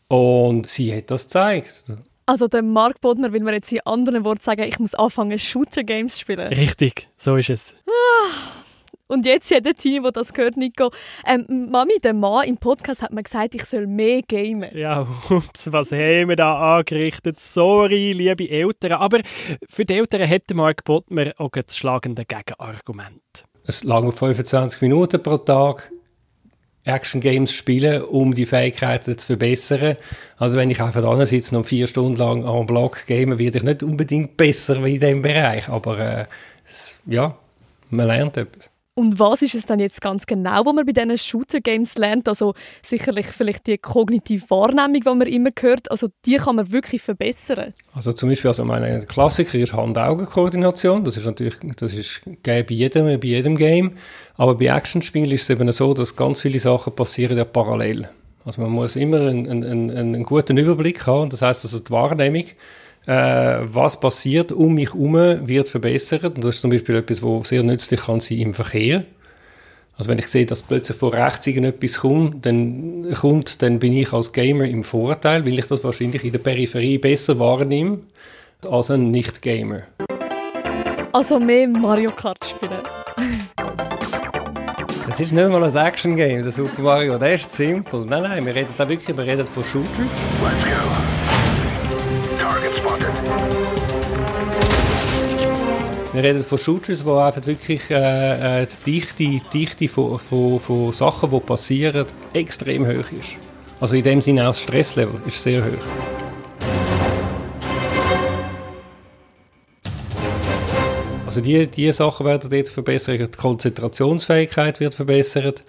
Und 0.08 0.68
sie 0.68 0.94
hat 0.94 1.10
das 1.10 1.24
gezeigt. 1.24 1.84
Also 2.26 2.48
der 2.48 2.62
Mark 2.62 3.00
Bodmer 3.00 3.32
will 3.32 3.42
mir 3.42 3.54
jetzt 3.54 3.72
in 3.72 3.80
anderen 3.84 4.24
Worten 4.24 4.42
sagen, 4.42 4.62
ich 4.62 4.78
muss 4.78 4.94
anfangen, 4.94 5.38
Shooter-Games 5.38 6.14
zu 6.14 6.20
spielen. 6.20 6.52
Richtig, 6.52 7.08
so 7.16 7.36
ist 7.36 7.50
es. 7.50 7.74
Ah. 7.86 8.56
Und 9.08 9.24
jetzt 9.24 9.50
jeder 9.50 9.74
Team, 9.74 10.02
wo 10.02 10.10
das 10.10 10.32
gehört, 10.32 10.56
Nico. 10.56 10.90
Ähm, 11.24 11.68
Mami, 11.70 12.00
der 12.02 12.12
Mann 12.12 12.48
im 12.48 12.56
Podcast 12.56 13.02
hat 13.02 13.12
mir 13.12 13.22
gesagt, 13.22 13.54
ich 13.54 13.64
soll 13.64 13.86
mehr 13.86 14.22
gamen. 14.22 14.76
Ja, 14.76 15.06
ups, 15.30 15.70
was 15.70 15.92
haben 15.92 16.28
wir 16.28 16.36
da 16.36 16.78
angerichtet? 16.78 17.38
Sorry, 17.38 18.12
liebe 18.12 18.50
Eltern. 18.50 18.92
Aber 18.92 19.20
für 19.68 19.84
die 19.84 19.94
Eltern 19.94 20.22
hätte 20.22 20.54
Mark 20.54 20.82
Bodmer 20.84 21.32
auch 21.38 21.50
das 21.50 21.76
schlagende 21.76 22.24
Gegenargument. 22.24 23.22
Es 23.64 23.84
lange 23.84 24.10
25 24.10 24.80
Minuten 24.82 25.22
pro 25.22 25.38
Tag 25.38 25.92
Action 26.86 27.20
Games 27.20 27.52
spielen, 27.52 28.02
um 28.02 28.34
die 28.34 28.46
Fähigkeiten 28.46 29.18
zu 29.18 29.26
verbessern. 29.26 29.96
Also 30.38 30.56
wenn 30.56 30.70
ich 30.70 30.80
einfach 30.80 31.02
da 31.02 31.26
sitze 31.26 31.56
und 31.56 31.64
vier 31.64 31.86
Stunden 31.86 32.16
lang 32.16 32.44
am 32.44 32.66
Block 32.66 33.06
game, 33.06 33.38
werde 33.38 33.58
ich 33.58 33.64
nicht 33.64 33.82
unbedingt 33.82 34.36
besser 34.36 34.84
wie 34.84 34.94
in 34.94 35.00
diesem 35.00 35.22
Bereich. 35.22 35.68
Aber 35.68 35.98
äh, 35.98 36.24
ja, 37.06 37.36
man 37.90 38.06
lernt 38.06 38.36
etwas. 38.36 38.70
Und 38.98 39.18
was 39.18 39.42
ist 39.42 39.54
es 39.54 39.66
dann 39.66 39.78
jetzt 39.78 40.00
ganz 40.00 40.24
genau, 40.24 40.64
was 40.64 40.72
man 40.72 40.86
bei 40.86 40.92
diesen 40.92 41.18
Shooter-Games 41.18 41.98
lernt? 41.98 42.26
Also 42.28 42.54
sicherlich 42.80 43.26
vielleicht 43.26 43.66
die 43.66 43.76
kognitive 43.76 44.48
Wahrnehmung, 44.48 44.94
die 44.94 45.08
man 45.18 45.26
immer 45.28 45.50
hört, 45.60 45.90
also 45.90 46.08
die 46.24 46.36
kann 46.36 46.56
man 46.56 46.72
wirklich 46.72 47.02
verbessern. 47.02 47.74
Also 47.94 48.14
zum 48.14 48.30
Beispiel, 48.30 48.48
also 48.48 48.64
meine 48.64 49.00
Klassiker 49.00 49.58
ist 49.58 49.74
Hand-Augen-Koordination. 49.74 51.04
Das 51.04 51.18
ist 51.18 51.26
natürlich, 51.26 51.56
das 51.76 51.92
ist 51.92 52.22
bei 52.42 52.64
jedem, 52.70 53.20
bei 53.20 53.26
jedem 53.26 53.56
Game. 53.56 53.98
Aber 54.36 54.54
bei 54.54 54.74
Actionspielen 54.74 55.30
ist 55.30 55.42
es 55.42 55.50
eben 55.50 55.70
so, 55.72 55.92
dass 55.92 56.16
ganz 56.16 56.40
viele 56.40 56.58
Sachen 56.58 56.94
passieren 56.94 57.36
ja 57.36 57.44
parallel. 57.44 58.08
Also 58.46 58.62
man 58.62 58.70
muss 58.70 58.96
immer 58.96 59.20
einen, 59.26 59.62
einen, 59.62 59.90
einen 59.90 60.22
guten 60.22 60.56
Überblick 60.56 61.06
haben. 61.06 61.28
Das 61.28 61.42
heißt 61.42 61.66
also 61.66 61.80
die 61.80 61.90
Wahrnehmung, 61.90 62.44
äh, 63.06 63.58
was 63.62 63.98
passiert 63.98 64.52
um 64.52 64.74
mich 64.74 64.92
herum, 64.92 65.14
wird 65.46 65.68
verbessert. 65.68 66.24
Und 66.24 66.44
das 66.44 66.56
ist 66.56 66.60
zum 66.60 66.70
Beispiel 66.70 66.96
etwas, 66.96 67.22
was 67.22 67.48
sehr 67.48 67.62
nützlich 67.62 68.00
kann 68.00 68.20
sein 68.20 68.38
im 68.38 68.54
Verkehr. 68.54 69.04
Also 69.98 70.10
wenn 70.10 70.18
ich 70.18 70.26
sehe, 70.26 70.44
dass 70.44 70.62
plötzlich 70.62 70.98
von 70.98 71.14
rechts 71.14 71.46
irgendetwas 71.46 72.00
kommt 72.00 72.44
dann, 72.44 73.06
kommt, 73.18 73.62
dann 73.62 73.78
bin 73.78 73.94
ich 73.94 74.12
als 74.12 74.30
Gamer 74.30 74.64
im 74.64 74.82
Vorteil, 74.82 75.46
weil 75.46 75.58
ich 75.58 75.66
das 75.66 75.82
wahrscheinlich 75.84 76.22
in 76.22 76.32
der 76.32 76.38
Peripherie 76.38 76.98
besser 76.98 77.38
wahrnehme 77.38 78.00
als 78.70 78.90
ein 78.90 79.10
Nicht-Gamer. 79.10 79.82
Also 81.12 81.40
mehr 81.40 81.66
Mario 81.66 82.10
Kart 82.10 82.44
spielen. 82.44 82.82
Das 85.06 85.20
ist 85.20 85.32
nicht 85.32 85.48
mal 85.48 85.64
ein 85.64 85.74
Action-Game, 85.74 86.42
der 86.42 86.52
Super 86.52 86.82
Mario. 86.82 87.16
Das 87.16 87.40
ist 87.40 87.52
simpel. 87.52 88.04
Nein, 88.04 88.22
nein, 88.24 88.44
wir 88.44 88.54
reden 88.54 88.74
da 88.76 88.86
wirklich 88.86 89.16
wir 89.16 89.24
reden 89.24 89.46
von 89.46 89.64
Shooters. 89.64 89.96
Let's 89.96 90.64
go. 90.64 91.15
Wir 96.16 96.22
reden 96.22 96.42
von 96.42 96.56
Shooters, 96.56 97.04
wo 97.04 97.18
einfach 97.18 97.44
wirklich 97.44 97.90
äh, 97.90 98.62
äh, 98.62 98.66
die 98.86 98.92
Dichte, 98.92 99.42
Dichte 99.52 99.86
von, 99.86 100.18
von, 100.18 100.58
von 100.58 100.90
Sachen, 100.90 101.30
die 101.30 101.40
passieren, 101.40 102.06
extrem 102.32 102.86
hoch 102.86 103.12
ist. 103.12 103.36
Also 103.80 103.96
in 103.96 104.02
dem 104.02 104.22
Sinne 104.22 104.44
auch 104.44 104.52
das 104.52 104.62
Stresslevel 104.62 105.20
ist 105.26 105.42
sehr 105.42 105.62
hoch. 105.62 105.72
Also 111.26 111.42
die, 111.42 111.66
die 111.66 111.92
Sachen 111.92 112.24
werden 112.24 112.48
dort 112.48 112.68
verbessert, 112.70 113.34
die 113.34 113.38
Konzentrationsfähigkeit 113.38 114.80
wird 114.80 114.94
verbessert. 114.94 115.64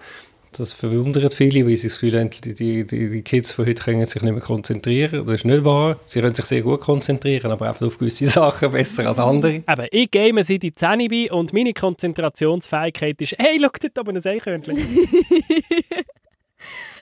Das 0.52 0.72
verwundert 0.72 1.34
viele, 1.34 1.66
weil 1.66 1.76
sie 1.76 1.88
das 1.88 2.00
Gefühl 2.00 2.18
haben, 2.18 2.30
die, 2.30 2.54
die, 2.54 2.84
die 2.86 3.22
Kids 3.22 3.52
von 3.52 3.66
heute 3.66 3.82
können 3.82 4.06
sich 4.06 4.22
nicht 4.22 4.32
mehr 4.32 4.40
konzentrieren. 4.40 5.26
Das 5.26 5.36
ist 5.36 5.44
nicht 5.44 5.64
wahr. 5.64 5.98
Sie 6.06 6.20
können 6.20 6.34
sich 6.34 6.46
sehr 6.46 6.62
gut 6.62 6.80
konzentrieren, 6.80 7.50
aber 7.50 7.68
einfach 7.68 7.86
auf 7.86 7.98
gewisse 7.98 8.26
Sachen 8.30 8.70
besser 8.70 9.06
als 9.06 9.18
andere. 9.18 9.62
Aber 9.66 9.92
ich 9.92 10.10
game 10.10 10.42
seit 10.42 10.62
die 10.62 10.74
Zähne 10.74 11.08
bei 11.08 11.30
und 11.30 11.52
meine 11.52 11.72
Konzentrationsfähigkeit 11.72 13.20
ist 13.20 13.36
«Hey, 13.38 13.58
schau 13.60 13.68
dort 13.80 13.98
oben 13.98 14.16
ein 14.16 14.24
Eichhörnchen!» 14.24 14.78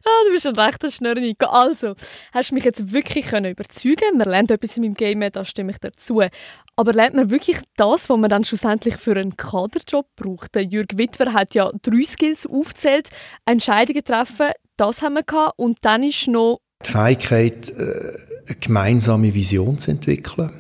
Ah, 0.09 0.25
du 0.27 0.33
bist 0.33 0.47
ein 0.47 0.55
rechter 0.55 0.89
Schnurr, 0.89 1.17
Nico. 1.17 1.47
Also, 1.47 1.95
hast 2.33 2.51
du 2.51 2.55
mich 2.55 2.65
jetzt 2.65 2.93
wirklich 2.93 3.27
können 3.27 3.51
überzeugen 3.51 4.19
Man 4.19 4.29
lernt 4.29 4.53
etwas 4.53 4.77
in 4.77 4.85
meinem 4.85 4.95
Game, 4.95 5.21
da 5.33 5.45
stimme 5.45 5.73
ich 5.73 5.79
dazu. 5.79 6.23
Aber 6.77 6.93
lernt 6.93 7.17
man 7.17 7.31
wirklich 7.31 7.59
das, 7.77 8.09
was 8.09 8.17
man 8.17 8.31
dann 8.31 8.45
schlussendlich 8.45 8.97
für 8.97 9.17
einen 9.17 9.37
Kaderjob 9.37 10.07
braucht? 10.15 10.55
Jürg 10.55 10.97
Wittwer 10.97 11.33
hat 11.33 11.55
ja 11.55 11.73
drei 11.83 12.05
Skills 12.05 12.47
aufgezählt. 12.47 13.09
Entscheidungen 13.47 14.05
treffen, 14.05 14.51
das 14.77 15.03
haben 15.03 15.15
wir 15.15 15.25
gehabt. 15.25 15.55
Und 15.57 15.79
dann 15.83 16.05
ist 16.05 16.29
noch... 16.29 16.61
Die 16.85 16.93
Fähigkeit, 16.93 17.71
äh, 17.71 18.17
eine 18.47 18.57
gemeinsame 18.61 19.35
Vision 19.35 19.79
zu 19.79 19.91
entwickeln 19.91 20.53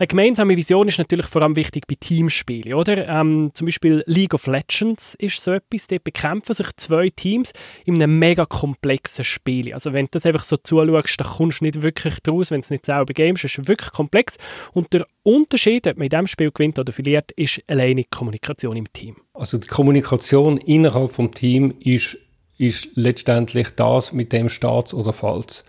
eine 0.00 0.06
gemeinsame 0.06 0.56
Vision 0.56 0.88
ist 0.88 0.96
natürlich 0.96 1.26
vor 1.26 1.42
allem 1.42 1.56
wichtig 1.56 1.86
bei 1.86 1.94
Teamspielen, 1.94 2.72
oder? 2.72 3.06
Ähm, 3.06 3.50
zum 3.52 3.66
Beispiel 3.66 4.02
League 4.06 4.32
of 4.32 4.46
Legends 4.46 5.14
ist 5.16 5.42
so 5.42 5.52
etwas, 5.52 5.88
dort 5.88 6.04
bekämpfen 6.04 6.54
sich 6.54 6.68
zwei 6.76 7.10
Teams 7.10 7.52
in 7.84 7.96
einem 7.96 8.18
mega 8.18 8.46
komplexen 8.46 9.26
Spiel. 9.26 9.74
Also 9.74 9.92
wenn 9.92 10.06
du 10.06 10.12
das 10.12 10.24
einfach 10.24 10.44
so 10.44 10.56
zuschaust, 10.56 11.20
dann 11.20 11.26
kommst 11.26 11.60
du 11.60 11.66
nicht 11.66 11.82
wirklich 11.82 12.18
draus, 12.20 12.50
wenn 12.50 12.62
du 12.62 12.64
es 12.64 12.70
nicht 12.70 12.86
selber 12.86 13.12
gamest. 13.12 13.44
Es 13.44 13.58
ist 13.58 13.68
wirklich 13.68 13.92
komplex 13.92 14.38
und 14.72 14.90
der 14.94 15.04
Unterschied, 15.22 15.86
ob 15.86 15.98
man 15.98 16.04
in 16.04 16.10
diesem 16.10 16.26
Spiel 16.28 16.50
gewinnt 16.50 16.78
oder 16.78 16.94
verliert, 16.94 17.32
ist 17.32 17.60
alleine 17.66 18.04
Kommunikation 18.04 18.78
im 18.78 18.90
Team. 18.94 19.16
Also 19.34 19.58
die 19.58 19.68
Kommunikation 19.68 20.56
innerhalb 20.56 21.14
des 21.14 21.30
Teams 21.32 21.74
ist, 21.80 22.16
ist 22.56 22.88
letztendlich 22.94 23.68
das, 23.76 24.14
mit 24.14 24.32
dem 24.32 24.48
steht 24.48 24.94
oder 24.94 25.12
fällt 25.12 25.62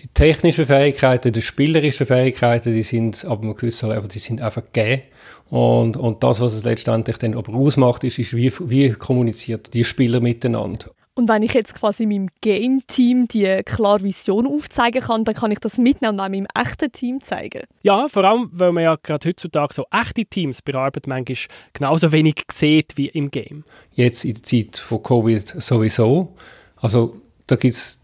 die 0.00 0.08
technischen 0.08 0.66
Fähigkeiten, 0.66 1.32
die 1.32 1.42
spielerischen 1.42 2.06
Fähigkeiten, 2.06 2.74
die 2.74 2.82
sind 2.82 3.24
ab 3.24 3.42
einem 3.42 3.54
gewissen 3.54 3.88
Level, 3.88 4.08
die 4.08 4.18
sind 4.18 4.40
einfach 4.40 4.64
gegeben. 4.64 5.02
Und, 5.50 5.96
und 5.96 6.22
das, 6.24 6.40
was 6.40 6.54
es 6.54 6.64
letztendlich 6.64 7.18
dann 7.18 7.36
aber 7.36 7.52
ausmacht, 7.54 8.04
ist, 8.04 8.18
ist 8.18 8.34
wie, 8.34 8.52
wie 8.70 8.90
kommuniziert 8.92 9.74
die 9.74 9.84
Spieler 9.84 10.20
miteinander. 10.20 10.90
Und 11.14 11.28
wenn 11.28 11.42
ich 11.42 11.52
jetzt 11.52 11.74
quasi 11.74 12.06
meinem 12.06 12.30
Game-Team 12.40 13.28
die 13.28 13.60
klare 13.66 14.02
Vision 14.02 14.46
aufzeigen 14.46 15.02
kann, 15.02 15.24
dann 15.26 15.34
kann 15.34 15.50
ich 15.50 15.58
das 15.58 15.76
mitnehmen 15.76 16.14
und 16.14 16.20
auch 16.20 16.28
meinem 16.30 16.46
echten 16.54 16.90
Team 16.90 17.22
zeigen. 17.22 17.64
Ja, 17.82 18.08
vor 18.08 18.24
allem, 18.24 18.48
weil 18.50 18.72
man 18.72 18.84
ja 18.84 18.96
gerade 18.96 19.28
heutzutage 19.28 19.74
so 19.74 19.84
echte 19.90 20.24
Teams 20.24 20.62
bearbeitet, 20.62 21.06
manchmal 21.06 21.36
genauso 21.74 22.12
wenig 22.12 22.36
sieht 22.50 22.96
wie 22.96 23.08
im 23.08 23.30
Game. 23.30 23.64
Jetzt 23.92 24.24
in 24.24 24.34
der 24.34 24.42
Zeit 24.42 24.78
von 24.78 25.02
Covid 25.02 25.46
sowieso. 25.46 26.34
Also 26.76 27.20
da 27.46 27.56
gibt 27.56 27.74
es 27.74 28.01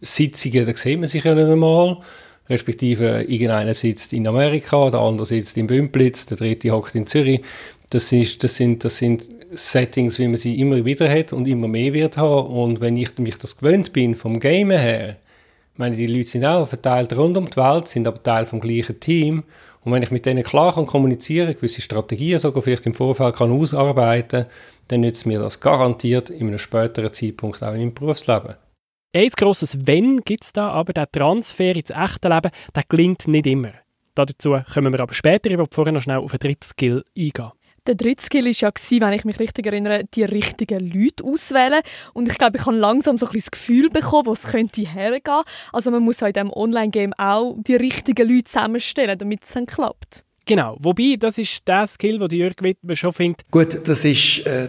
Sitzungen, 0.00 0.66
da 0.66 0.74
sieht 0.74 0.98
man 0.98 1.08
sich 1.08 1.24
ja 1.24 1.34
nicht 1.34 1.48
einmal. 1.48 1.98
Respektive, 2.48 3.24
irgendeiner 3.28 3.74
sitzt 3.74 4.12
in 4.12 4.26
Amerika, 4.26 4.90
der 4.90 5.00
andere 5.00 5.26
sitzt 5.26 5.56
in 5.56 5.66
Bümplitz, 5.66 6.26
der 6.26 6.38
dritte 6.38 6.70
hockt 6.70 6.94
in 6.94 7.06
Zürich. 7.06 7.42
Das, 7.90 8.10
ist, 8.12 8.42
das, 8.42 8.56
sind, 8.56 8.84
das 8.84 8.98
sind 8.98 9.28
Settings, 9.52 10.18
wie 10.18 10.28
man 10.28 10.36
sie 10.36 10.58
immer 10.58 10.84
wieder 10.84 11.10
hat 11.10 11.32
und 11.32 11.46
immer 11.46 11.68
mehr 11.68 11.92
wird 11.92 12.16
haben. 12.16 12.46
Und 12.48 12.80
wenn 12.80 12.96
ich 12.96 13.16
mich 13.18 13.38
das 13.38 13.56
gewöhnt 13.56 13.92
bin, 13.92 14.14
vom 14.14 14.40
Game 14.40 14.70
her, 14.70 15.16
meine, 15.78 15.96
die 15.96 16.06
Leute 16.06 16.28
sind 16.28 16.44
auch 16.44 16.66
verteilt 16.66 17.16
rund 17.16 17.36
um 17.36 17.48
die 17.48 17.56
Welt, 17.56 17.88
sind 17.88 18.06
aber 18.06 18.22
Teil 18.22 18.46
vom 18.46 18.60
gleichen 18.60 18.98
Team. 18.98 19.44
Und 19.84 19.92
wenn 19.92 20.02
ich 20.02 20.10
mit 20.10 20.26
denen 20.26 20.42
klar 20.42 20.74
kann 20.74 20.86
kommunizieren, 20.86 21.54
gewisse 21.54 21.80
Strategien 21.80 22.38
sogar 22.38 22.62
vielleicht 22.62 22.86
im 22.86 22.94
Vorfeld 22.94 23.36
kann 23.36 23.52
ausarbeiten, 23.52 24.46
dann 24.88 25.00
nützt 25.00 25.24
mir 25.24 25.38
das 25.38 25.60
garantiert 25.60 26.30
in 26.30 26.48
einem 26.48 26.58
späteren 26.58 27.12
Zeitpunkt 27.12 27.62
auch 27.62 27.74
im 27.74 27.94
Berufsleben. 27.94 28.56
Ein 29.14 29.28
grosses 29.30 29.86
Wenn 29.86 30.20
gibt 30.20 30.44
es 30.44 30.52
da, 30.52 30.68
aber 30.68 30.92
der 30.92 31.10
Transfer 31.10 31.74
ins 31.74 31.88
echte 31.88 32.28
Leben, 32.28 32.50
der 32.74 32.82
gelingt 32.88 33.26
nicht 33.26 33.46
immer. 33.46 33.72
Dazu 34.14 34.58
kommen 34.74 34.92
wir 34.92 35.00
aber 35.00 35.14
später, 35.14 35.50
ich 35.50 35.56
will 35.56 35.66
vorher 35.70 35.92
noch 35.92 36.02
schnell 36.02 36.18
auf 36.18 36.32
den 36.32 36.40
dritten 36.40 36.62
Skill 36.62 37.02
eingehen. 37.16 37.52
Der 37.86 37.94
dritte 37.94 38.22
Skill 38.22 38.44
war 38.44 38.52
ja, 38.52 38.70
wenn 39.08 39.14
ich 39.14 39.24
mich 39.24 39.38
richtig 39.38 39.64
erinnere, 39.64 40.04
die 40.12 40.24
richtigen 40.24 40.92
Leute 40.92 41.24
auswählen. 41.24 41.80
Und 42.12 42.28
ich 42.28 42.36
glaube, 42.36 42.58
ich 42.58 42.66
habe 42.66 42.76
langsam 42.76 43.16
so 43.16 43.26
ein 43.26 43.32
das 43.32 43.50
Gefühl 43.50 43.88
bekommen, 43.88 44.26
wo 44.26 44.32
es 44.32 44.46
könnte 44.46 44.82
hergehen. 44.82 45.42
Also 45.72 45.90
man 45.90 46.02
muss 46.02 46.22
auch 46.22 46.26
in 46.26 46.34
diesem 46.34 46.52
Online-Game 46.52 47.14
auch 47.14 47.56
die 47.60 47.76
richtigen 47.76 48.28
Leute 48.28 48.44
zusammenstellen, 48.44 49.16
damit 49.16 49.42
es 49.42 49.54
dann 49.54 49.64
klappt. 49.64 50.24
Genau, 50.44 50.76
wobei, 50.80 51.16
das 51.18 51.38
ist 51.38 51.66
der 51.66 51.86
Skill, 51.86 52.18
den 52.28 52.38
Jürg 52.38 52.62
Wittmer 52.62 52.94
schon 52.94 53.12
findet. 53.14 53.50
Gut, 53.50 53.88
das 53.88 54.04
ist... 54.04 54.40
Äh, 54.46 54.68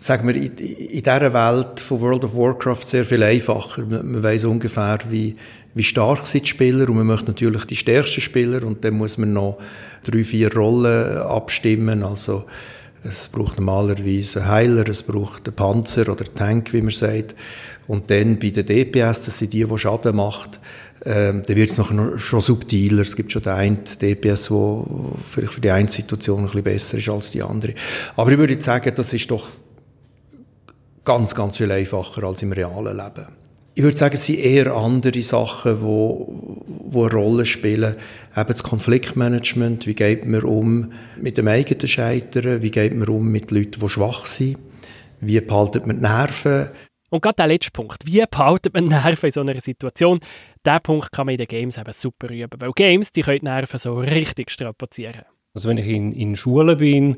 sagen 0.00 0.28
wir, 0.28 0.36
in, 0.36 0.56
in 0.56 1.02
dieser 1.02 1.32
Welt 1.32 1.80
von 1.80 2.00
World 2.00 2.24
of 2.24 2.34
Warcraft 2.34 2.86
sehr 2.86 3.04
viel 3.04 3.22
einfacher. 3.22 3.84
Man, 3.84 4.12
man 4.12 4.22
weiß 4.22 4.44
ungefähr, 4.44 4.98
wie, 5.10 5.36
wie 5.74 5.82
stark 5.82 6.26
sind 6.26 6.44
die 6.44 6.48
Spieler 6.48 6.88
und 6.88 6.96
man 6.96 7.06
möchte 7.06 7.26
natürlich 7.26 7.64
die 7.64 7.76
stärksten 7.76 8.20
Spieler 8.20 8.64
und 8.64 8.84
dann 8.84 8.94
muss 8.94 9.18
man 9.18 9.32
noch 9.32 9.58
drei, 10.04 10.24
vier 10.24 10.54
Rollen 10.54 11.18
abstimmen. 11.18 12.02
Also 12.02 12.44
es 13.02 13.28
braucht 13.28 13.58
normalerweise 13.58 14.40
einen 14.40 14.48
Heiler, 14.50 14.88
es 14.88 15.02
braucht 15.02 15.48
einen 15.48 15.56
Panzer 15.56 16.08
oder 16.08 16.24
einen 16.24 16.34
Tank, 16.34 16.72
wie 16.72 16.82
man 16.82 16.92
sagt. 16.92 17.34
Und 17.86 18.10
dann 18.10 18.38
bei 18.38 18.50
den 18.50 18.66
DPS, 18.66 19.24
das 19.24 19.38
sind 19.38 19.52
die, 19.52 19.64
die 19.64 19.78
Schaden 19.78 20.14
macht, 20.14 20.60
ähm, 21.04 21.42
dann 21.46 21.56
wird 21.56 21.70
es 21.70 21.78
noch 21.78 21.90
schon 22.18 22.40
subtiler. 22.40 23.02
Es 23.02 23.16
gibt 23.16 23.32
schon 23.32 23.42
den 23.42 23.52
einen 23.52 23.78
DPS, 23.84 24.48
der 24.48 24.84
vielleicht 25.30 25.52
für 25.52 25.60
die 25.60 25.70
eine 25.70 25.88
Situation 25.88 26.40
ein 26.40 26.44
bisschen 26.46 26.64
besser 26.64 26.98
ist 26.98 27.08
als 27.08 27.30
die 27.30 27.42
andere. 27.42 27.74
Aber 28.16 28.30
ich 28.30 28.38
würde 28.38 28.60
sagen, 28.60 28.92
das 28.94 29.12
ist 29.12 29.30
doch 29.30 29.48
ganz, 31.08 31.34
ganz 31.34 31.56
viel 31.56 31.72
einfacher 31.72 32.22
als 32.24 32.42
im 32.42 32.52
realen 32.52 32.94
Leben. 32.94 33.28
Ich 33.74 33.82
würde 33.82 33.96
sagen, 33.96 34.12
es 34.12 34.26
sind 34.26 34.40
eher 34.40 34.74
andere 34.74 35.22
Sachen, 35.22 35.76
die 35.76 35.82
wo, 35.82 36.66
wo 36.90 37.04
eine 37.04 37.14
Rolle 37.14 37.46
spielen. 37.46 37.96
Eben 38.36 38.48
das 38.48 38.62
Konfliktmanagement, 38.62 39.86
wie 39.86 39.94
geht 39.94 40.26
man 40.26 40.42
um 40.42 40.92
mit 41.16 41.38
dem 41.38 41.48
eigenen 41.48 41.88
Scheitern, 41.88 42.60
wie 42.60 42.70
geht 42.70 42.94
man 42.94 43.08
um 43.08 43.26
mit 43.26 43.50
Leuten, 43.50 43.80
die 43.80 43.88
schwach 43.88 44.26
sind, 44.26 44.58
wie 45.20 45.40
behaltet 45.40 45.86
man 45.86 45.96
die 45.96 46.02
Nerven. 46.02 46.68
Und 47.08 47.22
gerade 47.22 47.36
der 47.36 47.46
letzte 47.46 47.70
Punkt, 47.70 48.04
wie 48.04 48.22
behaltet 48.30 48.74
man 48.74 48.88
Nerven 48.88 49.26
in 49.28 49.32
so 49.32 49.40
einer 49.40 49.58
Situation, 49.62 50.20
diesen 50.66 50.80
Punkt 50.82 51.10
kann 51.10 51.24
man 51.24 51.36
in 51.36 51.38
den 51.38 51.46
Games 51.46 51.78
eben 51.78 51.92
super 51.94 52.28
üben, 52.28 52.60
weil 52.60 52.72
Games, 52.72 53.12
die 53.12 53.22
können 53.22 53.38
die 53.38 53.46
Nerven 53.46 53.78
so 53.78 53.98
richtig 53.98 54.50
strapazieren. 54.50 55.22
Also 55.54 55.70
wenn 55.70 55.78
ich 55.78 55.88
in, 55.88 56.12
in 56.12 56.36
Schulen 56.36 56.76
bin, 56.76 57.16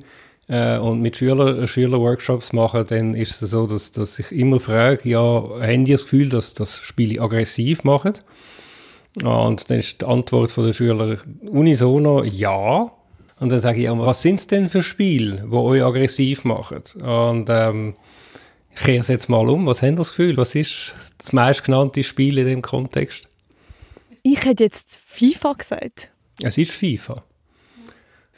äh, 0.51 0.79
und 0.79 1.01
mit 1.01 1.17
Schüler, 1.17 1.67
Schülerworkshops 1.69 2.53
mache, 2.53 2.85
dann 2.85 3.15
ist 3.15 3.41
es 3.41 3.51
so, 3.53 3.67
dass, 3.67 3.93
dass 3.93 4.19
ich 4.19 4.33
immer 4.33 4.59
frage, 4.59 5.09
ja, 5.09 5.21
haben 5.21 5.85
die 5.85 5.93
das 5.93 6.03
Gefühl, 6.03 6.29
dass 6.29 6.55
das 6.55 6.75
Spiele 6.75 7.23
aggressiv 7.23 7.85
machen? 7.85 8.15
Und 9.23 9.71
dann 9.71 9.79
ist 9.79 10.03
die 10.03 10.07
Antwort 10.07 10.51
von 10.51 10.67
der 10.67 10.73
Schüler 10.73 11.19
unisono, 11.49 12.25
ja. 12.25 12.91
Und 13.39 13.51
dann 13.51 13.61
sage 13.61 13.79
ich, 13.79 13.85
ja, 13.85 13.97
was 13.97 14.23
sind 14.23 14.41
es 14.41 14.47
denn 14.49 14.69
für 14.69 14.83
Spiele, 14.83 15.47
die 15.51 15.57
euch 15.57 15.85
aggressiv 15.85 16.45
machen? 16.45 16.83
Und 17.01 17.49
ähm, 17.49 17.95
ich 18.75 18.83
kehre 18.83 19.01
es 19.01 19.09
jetzt 19.09 19.29
mal 19.29 19.49
um. 19.49 19.67
Was 19.67 19.83
haben 19.83 19.97
das 19.97 20.11
Gefühl? 20.11 20.37
Was 20.37 20.55
ist 20.55 20.95
das 21.19 21.33
meistgenannte 21.33 22.03
Spiel 22.03 22.39
in 22.39 22.47
dem 22.47 22.63
Kontext? 22.63 23.29
Ich 24.23 24.45
hätte 24.45 24.65
jetzt 24.65 24.99
FIFA 25.05 25.55
gesagt. 25.55 26.11
Es 26.43 26.59
ist 26.59 26.73
FIFA. 26.73 27.23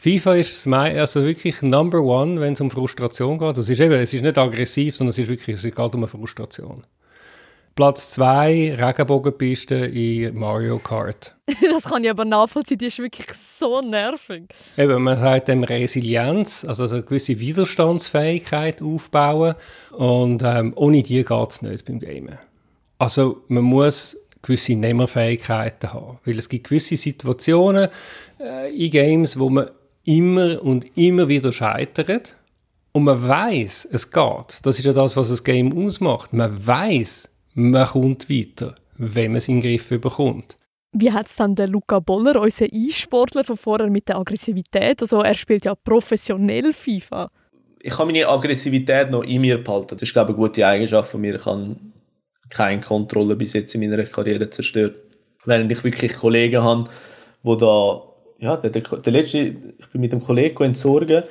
FIFA 0.02 0.35
ist 0.35 0.66
mein, 0.66 0.99
also 0.99 1.23
wirklich 1.25 1.62
Number 1.62 2.00
One, 2.00 2.40
wenn 2.40 2.54
es 2.54 2.61
um 2.61 2.73
Frustration 2.73 3.38
geht. 3.38 3.56
Das 3.56 3.68
ist 3.68 3.78
eben, 3.78 3.92
es 3.92 4.12
ist 4.12 4.23
nicht 4.23 4.37
aggressiv, 4.37 4.97
sondern 4.97 5.12
es 5.12 5.18
ist 5.18 5.28
wirklich, 5.28 5.54
es 5.54 5.62
geht 5.62 5.78
um 5.78 5.94
eine 5.94 6.09
Frustration. 6.09 6.82
Platz 7.76 8.11
2 8.11 8.78
Regenbogenpiste 8.80 9.76
in 9.76 10.37
Mario 10.37 10.80
Kart. 10.80 11.37
das 11.71 11.85
kann 11.85 12.02
ich 12.02 12.11
aber 12.11 12.25
nachvollziehen, 12.25 12.78
die 12.78 12.87
ist 12.87 12.99
wirklich 12.99 13.32
so 13.32 13.80
nervig. 13.80 14.52
Eben, 14.76 15.04
man 15.04 15.18
sagt 15.18 15.47
dem 15.47 15.62
Resilienz, 15.62 16.64
also 16.64 16.82
eine 16.82 17.04
gewisse 17.04 17.38
Widerstandsfähigkeit 17.38 18.82
aufbauen 18.82 19.54
und 19.92 20.42
ähm, 20.44 20.73
ohne 20.75 21.04
die 21.04 21.23
geht 21.23 21.50
es 21.50 21.62
nicht 21.62 21.85
beim 21.85 22.00
Gamen. 22.00 22.38
Also 22.99 23.44
man 23.47 23.62
muss 23.62 24.16
gewisse 24.42 24.75
Nehmerfähigkeiten 24.75 25.92
haben, 25.92 26.18
weil 26.25 26.40
es 26.40 26.49
gibt 26.49 26.66
gewisse 26.66 26.97
Situationen 26.97 27.88
äh, 28.40 28.75
in 28.75 28.90
Games, 28.90 29.38
wo 29.38 29.49
man 29.49 29.68
immer 30.04 30.62
und 30.62 30.87
immer 30.97 31.28
wieder 31.28 31.52
scheitert 31.52 32.37
und 32.92 33.04
man 33.04 33.26
weiß, 33.26 33.88
es 33.90 34.11
geht. 34.11 34.61
Das 34.62 34.78
ist 34.78 34.85
ja 34.85 34.92
das, 34.92 35.16
was 35.16 35.30
das 35.30 35.42
Game 35.42 35.76
ausmacht. 35.87 36.32
Man 36.32 36.66
weiß, 36.66 37.28
man 37.54 37.87
kommt 37.87 38.28
weiter, 38.28 38.75
wenn 38.97 39.32
man 39.32 39.38
es 39.38 39.49
in 39.49 39.61
den 39.61 39.78
Griff 39.78 39.88
bekommt. 39.88 40.56
Wie 40.92 41.11
hat 41.11 41.26
es 41.26 41.37
dann 41.37 41.54
der 41.54 41.68
Luca 41.68 42.00
Boller, 42.00 42.38
unser 42.40 42.66
E-Sportler 42.71 43.44
von 43.44 43.56
vorher 43.56 43.88
mit 43.88 44.09
der 44.09 44.18
Aggressivität? 44.18 45.00
Also 45.00 45.23
er 45.23 45.35
spielt 45.35 45.64
ja 45.64 45.75
professionell 45.75 46.75
FIFA. 46.75 47.28
Ich 47.80 47.94
kann 47.94 48.06
meine 48.06 48.28
Aggressivität 48.28 49.11
noch 49.11 49.23
in 49.23 49.40
mir 49.40 49.62
behalten. 49.62 49.88
Das 49.97 50.02
ist, 50.02 50.12
glaube 50.12 50.32
ich, 50.32 50.37
eine 50.37 50.47
gute 50.47 50.66
Eigenschaft 50.66 51.11
von 51.11 51.21
mir. 51.23 51.37
Ich 51.37 51.47
habe 51.47 51.76
keine 52.50 52.82
Kontrolle 52.82 53.37
bis 53.37 53.54
jetzt 53.54 53.75
in 53.75 53.80
meiner 53.80 54.04
Karriere 54.04 54.50
zerstört. 54.50 54.97
Während 55.47 55.73
ich 55.73 55.82
wirklich 55.82 56.14
Kollegen 56.14 56.62
habe, 56.62 56.90
wo 57.42 57.56
da, 57.56 58.02
ja, 58.42 58.56
der, 58.56 58.70
der, 58.70 58.82
der 58.82 59.12
letzte, 59.12 59.38
ich 59.38 59.88
bin 59.92 60.00
mit 60.00 60.12
einem 60.12 60.22
Kollegen 60.22 60.64
entsorgen 60.64 61.22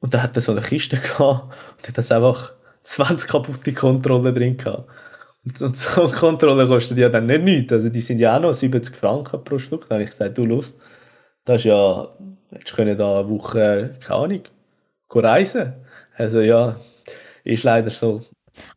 und 0.00 0.12
der 0.12 0.22
hatte 0.22 0.42
so 0.42 0.52
eine 0.52 0.60
Kiste 0.60 0.96
gehabt 1.00 1.54
und 1.78 1.88
hat 1.88 1.98
das 1.98 2.12
einfach 2.12 2.52
20 2.82 3.30
kaputte 3.30 3.72
Kontrollen 3.72 4.34
drin 4.34 4.56
gehabt. 4.58 4.88
Und, 5.44 5.62
und 5.62 5.76
so 5.76 6.04
eine 6.04 6.12
Kontrolle 6.12 6.66
kostet 6.68 6.98
ja 6.98 7.08
dann 7.08 7.26
nicht 7.26 7.42
nichts. 7.42 7.72
Also 7.72 7.88
die 7.88 8.02
sind 8.02 8.18
ja 8.18 8.36
auch 8.36 8.40
noch 8.40 8.52
70 8.52 8.94
Franken 8.94 9.42
pro 9.42 9.58
Stück. 9.58 9.88
Da 9.88 9.94
habe 9.94 10.04
ich 10.04 10.10
gesagt, 10.10 10.36
du 10.36 10.44
Lust, 10.44 10.78
das 11.46 11.56
ist 11.62 11.64
ja, 11.64 12.08
jetzt 12.52 12.74
können 12.74 12.98
da 12.98 13.20
eine 13.20 13.28
Woche, 13.30 13.94
keine 14.00 14.20
Ahnung, 14.20 14.42
reisen. 15.14 15.74
Also 16.14 16.40
ja, 16.40 16.76
ist 17.44 17.64
leider 17.64 17.90
so. 17.90 18.22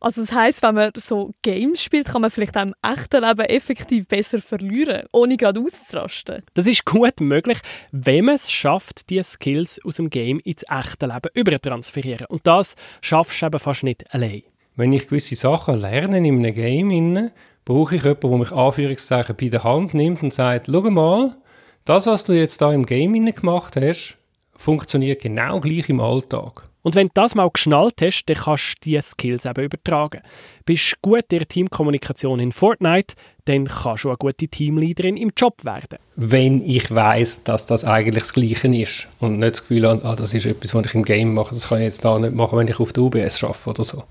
Also 0.00 0.22
das 0.22 0.32
heißt, 0.32 0.62
wenn 0.62 0.74
man 0.74 0.90
so 0.96 1.32
Games 1.42 1.82
spielt, 1.82 2.08
kann 2.08 2.22
man 2.22 2.30
vielleicht 2.30 2.56
auch 2.56 2.62
im 2.62 2.74
echten 2.82 3.22
Leben 3.22 3.40
effektiv 3.40 4.08
besser 4.08 4.40
verlieren, 4.40 5.06
ohne 5.12 5.36
gerade 5.36 5.60
auszurasten. 5.60 6.42
Das 6.54 6.66
ist 6.66 6.84
gut 6.84 7.20
möglich, 7.20 7.58
wenn 7.92 8.26
man 8.26 8.34
es 8.34 8.50
schafft, 8.50 9.10
die 9.10 9.22
Skills 9.22 9.80
aus 9.84 9.96
dem 9.96 10.10
Game 10.10 10.40
ins 10.40 10.64
echte 10.68 11.06
Leben 11.06 11.30
übertransferieren. 11.34 12.26
Und 12.26 12.46
das 12.46 12.74
schaffst 13.00 13.40
du 13.40 13.46
eben 13.46 13.58
fast 13.58 13.82
nicht 13.82 14.12
allein 14.14 14.42
wenn 14.78 14.92
ich 14.92 15.08
gewisse 15.08 15.34
Sachen 15.34 15.80
lerne 15.80 16.18
in 16.18 16.26
einem 16.26 16.54
Game, 16.54 17.32
brauche 17.64 17.96
ich 17.96 18.04
jemanden, 18.04 18.30
der 18.30 18.38
mich 18.38 18.52
Anführungszeichen 18.52 19.34
bei 19.36 19.48
der 19.48 19.64
Hand 19.64 19.92
nimmt 19.92 20.22
und 20.22 20.32
sagt, 20.32 20.68
schau 20.70 20.82
mal, 20.82 21.36
das, 21.84 22.06
was 22.06 22.22
du 22.22 22.32
jetzt 22.32 22.60
da 22.60 22.72
im 22.72 22.86
Game 22.86 23.12
gemacht 23.26 23.74
hast, 23.74 24.16
funktioniert 24.56 25.20
genau 25.20 25.58
gleich 25.58 25.88
im 25.88 25.98
Alltag. 25.98 26.62
Und 26.88 26.94
wenn 26.94 27.08
du 27.08 27.12
das 27.12 27.34
mal 27.34 27.50
geschnallt 27.50 28.00
hast, 28.00 28.24
dann 28.30 28.36
kannst 28.38 28.76
du 28.76 28.80
diese 28.84 29.02
Skills 29.02 29.44
eben 29.44 29.62
übertragen. 29.62 30.22
Bist 30.64 30.92
du 30.92 31.10
gut 31.10 31.24
in 31.28 31.40
der 31.40 31.46
Teamkommunikation 31.46 32.40
in 32.40 32.50
Fortnite, 32.50 33.14
dann 33.44 33.66
kannst 33.66 34.04
du 34.04 34.08
eine 34.08 34.16
gute 34.16 34.48
Teamleaderin 34.48 35.18
im 35.18 35.30
Job 35.36 35.66
werden. 35.66 35.98
Wenn 36.16 36.64
ich 36.64 36.90
weiß, 36.90 37.42
dass 37.44 37.66
das 37.66 37.84
eigentlich 37.84 38.14
das 38.14 38.32
Gleiche 38.32 38.74
ist 38.74 39.06
und 39.18 39.38
nicht 39.38 39.56
das 39.56 39.60
Gefühl 39.60 39.86
habe, 39.86 40.02
ah, 40.02 40.16
das 40.16 40.32
ist 40.32 40.46
etwas, 40.46 40.72
was 40.72 40.86
ich 40.86 40.94
im 40.94 41.04
Game 41.04 41.34
mache, 41.34 41.54
das 41.54 41.68
kann 41.68 41.80
ich 41.80 41.84
jetzt 41.84 42.06
da 42.06 42.18
nicht 42.18 42.34
machen, 42.34 42.58
wenn 42.58 42.68
ich 42.68 42.80
auf 42.80 42.94
der 42.94 43.02
UBS 43.02 43.44
arbeite 43.44 43.68
oder 43.68 43.84
so. 43.84 44.04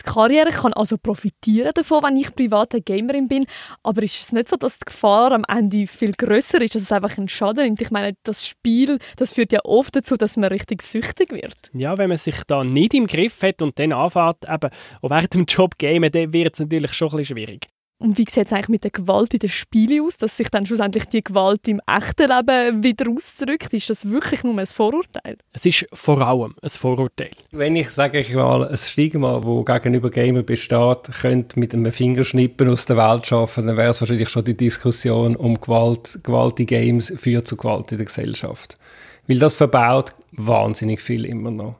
Die 0.00 0.10
Karriere 0.10 0.50
kann 0.50 0.72
also 0.72 0.96
profitieren 0.98 1.72
davon, 1.74 2.02
wenn 2.02 2.16
ich 2.16 2.34
private 2.34 2.80
Gamerin 2.80 3.28
bin, 3.28 3.46
aber 3.82 4.02
ist 4.02 4.20
es 4.20 4.32
nicht 4.32 4.48
so, 4.48 4.56
dass 4.56 4.78
die 4.78 4.86
Gefahr 4.86 5.32
am 5.32 5.44
Ende 5.48 5.86
viel 5.86 6.12
größer 6.12 6.60
ist, 6.60 6.74
dass 6.74 6.82
es 6.82 6.92
einfach 6.92 7.16
einen 7.18 7.28
Schaden 7.28 7.64
nimmt? 7.64 7.80
Ich 7.80 7.90
meine, 7.90 8.14
das 8.22 8.46
Spiel, 8.46 8.98
das 9.16 9.32
führt 9.32 9.52
ja 9.52 9.60
oft 9.64 9.94
dazu, 9.96 10.16
dass 10.16 10.36
man 10.36 10.50
richtig 10.50 10.82
süchtig 10.82 11.32
wird. 11.32 11.70
Ja, 11.74 11.98
wenn 11.98 12.08
man 12.08 12.18
sich 12.18 12.42
da 12.46 12.64
nicht 12.64 12.94
im 12.94 13.06
Griff 13.06 13.42
hat 13.42 13.62
und 13.62 13.78
dann 13.78 13.92
anfängt, 13.92 14.44
eben 14.48 14.70
auch 15.02 15.10
während 15.10 15.34
dem 15.34 15.44
Job 15.46 15.78
gamen, 15.78 16.10
dann 16.10 16.32
wird 16.32 16.54
es 16.54 16.60
natürlich 16.60 16.92
schon 16.92 17.08
ein 17.10 17.16
bisschen 17.18 17.36
schwierig. 17.36 17.66
Und 18.00 18.16
wie 18.16 18.26
sieht 18.30 18.46
es 18.46 18.52
eigentlich 18.52 18.68
mit 18.68 18.84
der 18.84 18.92
Gewalt 18.92 19.34
in 19.34 19.40
den 19.40 19.50
Spielen 19.50 20.06
aus, 20.06 20.16
dass 20.16 20.36
sich 20.36 20.48
dann 20.50 20.64
schlussendlich 20.64 21.06
die 21.06 21.24
Gewalt 21.24 21.66
im 21.66 21.80
echten 21.84 22.30
Leben 22.30 22.84
wieder 22.84 23.10
ausdrückt? 23.10 23.74
Ist 23.74 23.90
das 23.90 24.08
wirklich 24.08 24.44
nur 24.44 24.56
ein 24.56 24.66
Vorurteil? 24.66 25.36
Es 25.52 25.66
ist 25.66 25.84
vor 25.92 26.20
allem 26.20 26.54
ein 26.62 26.70
Vorurteil. 26.70 27.32
Wenn 27.50 27.74
ich, 27.74 27.90
sage 27.90 28.20
ich 28.20 28.32
mal, 28.34 28.68
ein 28.68 28.76
Stigma, 28.76 29.40
das 29.40 29.82
gegenüber 29.82 30.10
Gamer 30.10 30.44
besteht, 30.44 31.10
könnte 31.20 31.58
mit 31.58 31.74
einem 31.74 31.92
Fingerschnippen 31.92 32.70
aus 32.70 32.86
der 32.86 32.96
Welt 32.96 33.26
schaffen, 33.26 33.66
dann 33.66 33.76
wäre 33.76 33.90
es 33.90 34.00
wahrscheinlich 34.00 34.28
schon 34.28 34.44
die 34.44 34.56
Diskussion 34.56 35.34
um 35.34 35.60
Gewalt, 35.60 36.20
Gewalt 36.22 36.60
in 36.60 36.66
Games 36.66 37.12
führt 37.16 37.48
zu 37.48 37.56
Gewalt 37.56 37.90
in 37.90 37.98
der 37.98 38.06
Gesellschaft. 38.06 38.78
Weil 39.26 39.40
das 39.40 39.56
verbaut 39.56 40.14
wahnsinnig 40.30 41.02
viel 41.02 41.24
immer 41.24 41.50
noch. 41.50 41.74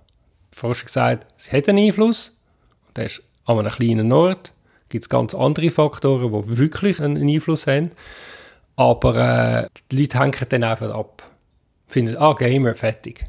Die 0.53 0.59
Forschung 0.59 0.89
sagt, 0.89 1.27
es 1.39 1.53
hat 1.53 1.69
einen 1.69 1.79
Einfluss, 1.79 2.33
der 2.97 3.05
ist 3.05 3.23
an 3.45 3.61
einem 3.61 3.71
kleinen 3.71 4.11
Ort, 4.11 4.53
gibt 4.89 5.05
es 5.05 5.09
ganz 5.09 5.35
andere 5.35 5.71
Faktoren, 5.71 6.33
die 6.33 6.59
wirklich 6.59 7.01
einen 7.01 7.29
Einfluss 7.29 7.67
haben. 7.67 7.91
Aber 8.77 9.17
äh, 9.17 9.69
die 9.91 10.03
Leute 10.03 10.21
hängen 10.21 10.47
dann 10.49 10.65
einfach 10.65 10.95
ab. 10.95 11.23
Finden, 11.87 12.17
ah, 12.17 12.35
Gamer, 12.35 12.75
fertig. 12.75 13.27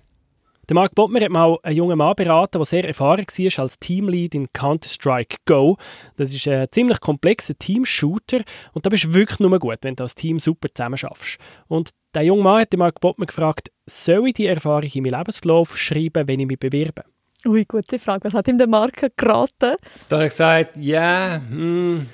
Der 0.70 0.76
Mark 0.76 0.94
Bottmer 0.94 1.22
hat 1.22 1.32
mal 1.32 1.58
einen 1.64 1.78
jungen 1.78 1.98
Mann 1.98 2.14
beraten, 2.16 2.60
der 2.60 2.66
sehr 2.66 2.86
erfahren 2.86 3.26
war 3.26 3.64
als 3.64 3.80
Teamlead 3.80 4.36
in 4.36 4.54
Counter-Strike 4.54 5.38
Go. 5.46 5.78
Das 6.16 6.32
ist 6.32 6.48
ein 6.48 6.68
ziemlich 6.70 7.00
komplexer 7.00 7.58
Team-Shooter 7.58 8.42
und 8.74 8.86
da 8.86 8.92
bist 8.92 9.06
du 9.06 9.14
wirklich 9.16 9.40
nur 9.40 9.58
gut, 9.58 9.80
wenn 9.82 9.96
du 9.96 10.04
als 10.04 10.14
Team 10.14 10.38
super 10.38 10.68
zusammen 10.72 10.98
schaffst. 10.98 11.40
Und 11.68 11.90
der 12.14 12.22
junge 12.22 12.44
Mann 12.44 12.62
hat 12.62 12.78
Mark 12.78 13.02
Bottmer 13.02 13.26
gefragt, 13.26 13.72
soll 13.88 14.28
ich 14.28 14.36
die 14.36 14.46
Erfahrung 14.46 14.92
in 14.94 15.02
meinen 15.02 15.18
Lebenslauf 15.18 15.76
schreiben, 15.76 16.28
wenn 16.28 16.40
ich 16.40 16.48
mich 16.48 16.60
bewerbe? 16.60 17.04
Ui, 17.46 17.64
gute 17.66 18.00
Frage. 18.00 18.26
Was 18.26 18.34
hat 18.34 18.48
ihm 18.48 18.58
der 18.58 18.68
Marke 18.68 19.12
geraten? 19.16 19.76
Da 20.10 20.18
habe 20.18 20.26
ich 20.26 20.32
gesagt, 20.32 20.76
ja, 20.78 21.42
hm, 21.50 22.06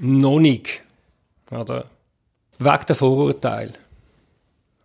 noch 0.00 0.38
nicht. 0.38 0.82
Oder? 1.50 1.86
Wegen 2.58 2.86
der 2.86 2.96
Vorurteile. 2.96 3.72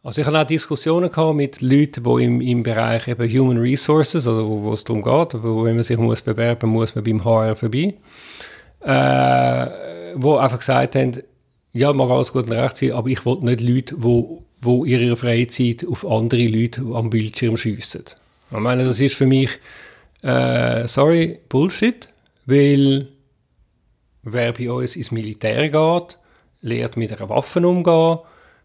Also 0.02 0.22
ich 0.22 0.28
hatte 0.28 0.40
auch 0.40 0.46
Diskussionen 0.46 1.12
mit 1.36 1.62
Leuten, 1.62 2.04
die 2.04 2.24
im, 2.24 2.42
im 2.42 2.64
Bereich 2.64 3.08
eben 3.08 3.30
Human 3.30 3.58
Resources, 3.58 4.26
also 4.26 4.50
wo, 4.50 4.64
wo 4.64 4.74
es 4.74 4.84
darum 4.84 5.04
geht, 5.04 5.44
wo, 5.44 5.64
wenn 5.64 5.76
man 5.76 5.84
sich 5.84 5.98
muss 5.98 6.22
bewerben 6.22 6.70
muss, 6.70 6.96
man 6.96 7.04
beim 7.04 7.24
HR 7.24 7.56
vorbei, 7.56 7.94
äh, 8.80 9.68
wo 10.16 10.38
einfach 10.38 10.60
gesagt 10.60 10.96
haben, 10.96 11.22
ja, 11.74 11.94
mag 11.94 12.10
alles 12.10 12.32
gut 12.32 12.46
und 12.46 12.54
recht 12.54 12.78
sein, 12.78 12.94
aber 12.94 13.10
ich 13.10 13.26
will 13.26 13.38
nicht 13.42 13.62
Leute, 13.62 13.96
die 13.96 14.04
wo, 14.04 14.44
wo 14.62 14.86
ihre 14.86 15.16
Freizeit 15.16 15.86
auf 15.86 16.08
andere 16.08 16.48
Leute 16.48 16.82
am 16.94 17.10
Bildschirm 17.10 17.58
schiessen. 17.58 18.06
Ich 18.52 18.58
meine, 18.58 18.84
das 18.84 19.00
ist 19.00 19.16
für 19.16 19.28
mich, 19.28 19.60
äh, 20.24 20.88
sorry, 20.88 21.40
Bullshit, 21.50 22.10
weil 22.46 23.08
wer 24.24 24.54
bei 24.54 24.72
uns 24.72 24.96
ins 24.96 25.12
Militär 25.12 25.70
geht, 25.70 26.18
lernt 26.62 26.98
mit 26.98 27.14
einer 27.14 27.30
Waffe 27.30 27.66
umgehen, 27.66 28.20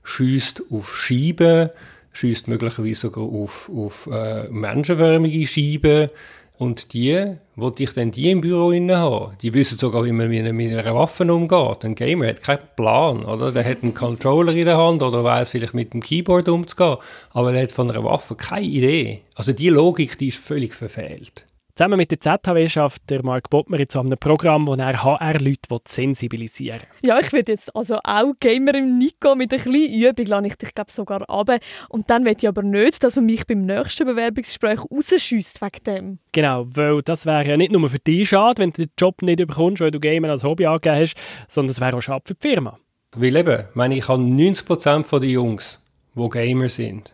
schießt 0.04 0.64
auf 0.70 0.96
Scheiben, 0.96 1.70
schießt 2.14 2.48
möglicherweise 2.48 3.00
sogar 3.00 3.24
auf, 3.24 3.70
auf 3.74 4.08
äh, 4.10 4.48
menschenförmige 4.48 5.46
Scheiben, 5.46 6.08
und 6.56 6.92
die, 6.92 7.36
wo 7.56 7.72
ich 7.76 7.92
dann 7.92 8.12
die 8.12 8.30
im 8.30 8.40
Büro 8.40 8.72
haben, 8.72 9.36
die 9.42 9.54
wissen 9.54 9.76
sogar, 9.76 10.04
wie 10.04 10.12
man 10.12 10.28
mit, 10.28 10.46
einer 10.46 10.94
Waffe 10.94 11.24
umgeht. 11.32 11.84
Ein 11.84 11.94
Gamer 11.94 12.28
hat 12.28 12.42
keinen 12.42 12.62
Plan, 12.76 13.24
oder? 13.24 13.50
Der 13.50 13.64
hat 13.64 13.82
einen 13.82 13.94
Controller 13.94 14.52
in 14.52 14.64
der 14.64 14.78
Hand 14.78 15.02
oder 15.02 15.24
weiß 15.24 15.50
vielleicht 15.50 15.74
mit 15.74 15.92
dem 15.92 16.00
Keyboard 16.00 16.48
umzugehen, 16.48 16.96
aber 17.32 17.52
der 17.52 17.62
hat 17.64 17.72
von 17.72 17.90
einer 17.90 18.04
Waffe 18.04 18.36
keine 18.36 18.66
Idee. 18.66 19.22
Also 19.34 19.52
die 19.52 19.68
Logik, 19.68 20.16
die 20.18 20.28
ist 20.28 20.38
völlig 20.38 20.74
verfehlt. 20.74 21.46
Zusammen 21.76 21.96
mit 21.96 22.12
der 22.12 22.20
ZHW 22.20 22.68
schafft 22.68 23.10
der 23.10 23.24
Mark 23.24 23.50
Bottmer 23.50 23.80
jetzt 23.80 23.96
an 23.96 24.06
einem 24.06 24.16
Programm, 24.16 24.68
wo 24.68 24.74
er 24.74 25.02
HR-Leute 25.02 25.80
sensibilisieren 25.88 26.78
will. 26.78 27.10
Ja, 27.10 27.18
ich 27.18 27.32
würde 27.32 27.50
jetzt 27.50 27.74
also 27.74 27.98
auch 28.04 28.32
Gamer 28.38 28.76
im 28.76 28.96
Nico 28.96 29.34
mit 29.34 29.52
ein 29.52 29.58
bisschen 29.58 29.92
Übung 29.92 30.26
lasse 30.26 30.46
ich 30.46 30.54
dich 30.54 30.72
glaube 30.72 30.92
sogar 30.92 31.28
ab. 31.28 31.50
Und 31.88 32.08
dann 32.08 32.24
will 32.24 32.36
ich 32.38 32.46
aber 32.46 32.62
nicht, 32.62 33.02
dass 33.02 33.16
man 33.16 33.26
mich 33.26 33.44
beim 33.44 33.66
nächsten 33.66 34.06
Bewerbungsgespräch 34.06 34.82
rausschießt 34.88 35.62
wegen 35.62 35.84
dem. 35.84 36.18
Genau, 36.30 36.64
weil 36.68 37.02
das 37.02 37.26
wäre 37.26 37.44
ja 37.44 37.56
nicht 37.56 37.72
nur 37.72 37.88
für 37.88 37.98
dich 37.98 38.28
schade, 38.28 38.62
wenn 38.62 38.70
du 38.70 38.86
den 38.86 38.92
Job 38.96 39.20
nicht 39.22 39.44
bekommst, 39.44 39.82
weil 39.82 39.90
du 39.90 39.98
Gamer 39.98 40.30
als 40.30 40.44
Hobby 40.44 40.66
angegeben 40.66 41.00
hast, 41.00 41.16
sondern 41.48 41.72
es 41.72 41.80
wäre 41.80 41.96
auch 41.96 42.00
schade 42.00 42.22
für 42.24 42.34
die 42.34 42.48
Firma. 42.50 42.78
Weil 43.16 43.34
eben, 43.34 43.60
ich 43.70 43.74
meine, 43.74 43.96
ich 43.96 44.06
habe 44.06 44.22
90% 44.22 45.18
der 45.18 45.28
Jungs, 45.28 45.80
die 46.14 46.28
Gamer 46.28 46.68
sind, 46.68 47.13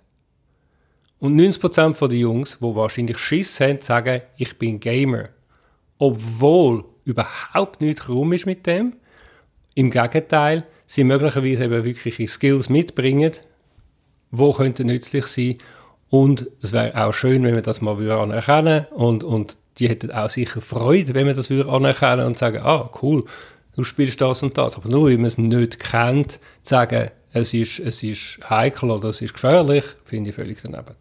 und 1.20 1.38
90% 1.38 2.09
der 2.09 2.18
Jungs, 2.18 2.56
die 2.61 2.74
wahrscheinlich 2.74 3.18
Schiss 3.18 3.61
haben, 3.61 3.83
sagen, 3.83 4.22
ich 4.38 4.59
bin 4.59 4.80
Gamer. 4.80 5.28
Obwohl 5.98 6.85
überhaupt 7.04 7.83
nichts 7.83 8.09
rum 8.09 8.33
ist 8.33 8.46
mit 8.46 8.66
dem. 8.66 8.94
Im 9.74 9.90
Gegenteil, 9.90 10.64
sie 10.87 11.04
möglicherweise 11.04 11.64
eben 11.64 11.85
wirkliche 11.85 12.26
Skills 12.26 12.70
mitbringen, 12.70 13.33
die 14.33 14.52
könnten 14.52 14.87
nützlich 14.87 15.26
sein. 15.26 15.59
Und 16.09 16.48
es 16.62 16.72
wäre 16.72 17.04
auch 17.04 17.12
schön, 17.12 17.44
wenn 17.44 17.52
man 17.54 17.62
das 17.62 17.83
mal 17.83 17.96
anerkennen 18.11 18.87
würde. 18.87 18.94
Und, 18.94 19.22
und 19.22 19.59
die 19.78 19.88
hätten 19.88 20.11
auch 20.11 20.30
sicher 20.30 20.62
Freude, 20.62 21.14
wenn 21.14 21.26
man 21.26 21.37
das 21.37 21.50
anerkennen 21.50 22.18
würde 22.18 22.26
und 22.26 22.38
sagen, 22.38 22.62
ah, 22.64 22.90
cool, 23.02 23.24
du 23.76 23.85
spielst 23.85 24.22
das 24.22 24.42
und 24.42 24.56
das. 24.56 24.76
Aber 24.76 24.88
nur 24.88 25.11
weil 25.11 25.18
man 25.18 25.26
es 25.26 25.37
nicht 25.37 25.78
kennt, 25.78 26.40
sagen, 26.62 27.11
es 27.33 27.52
ist, 27.52 27.78
es 27.78 28.02
ist 28.02 28.38
heikel 28.48 28.90
oder 28.90 29.11
es 29.11 29.20
ist 29.20 29.35
gefährlich, 29.35 29.85
finde 30.04 30.30
ich 30.30 30.37
völlig 30.37 30.59
daneben. 30.62 30.96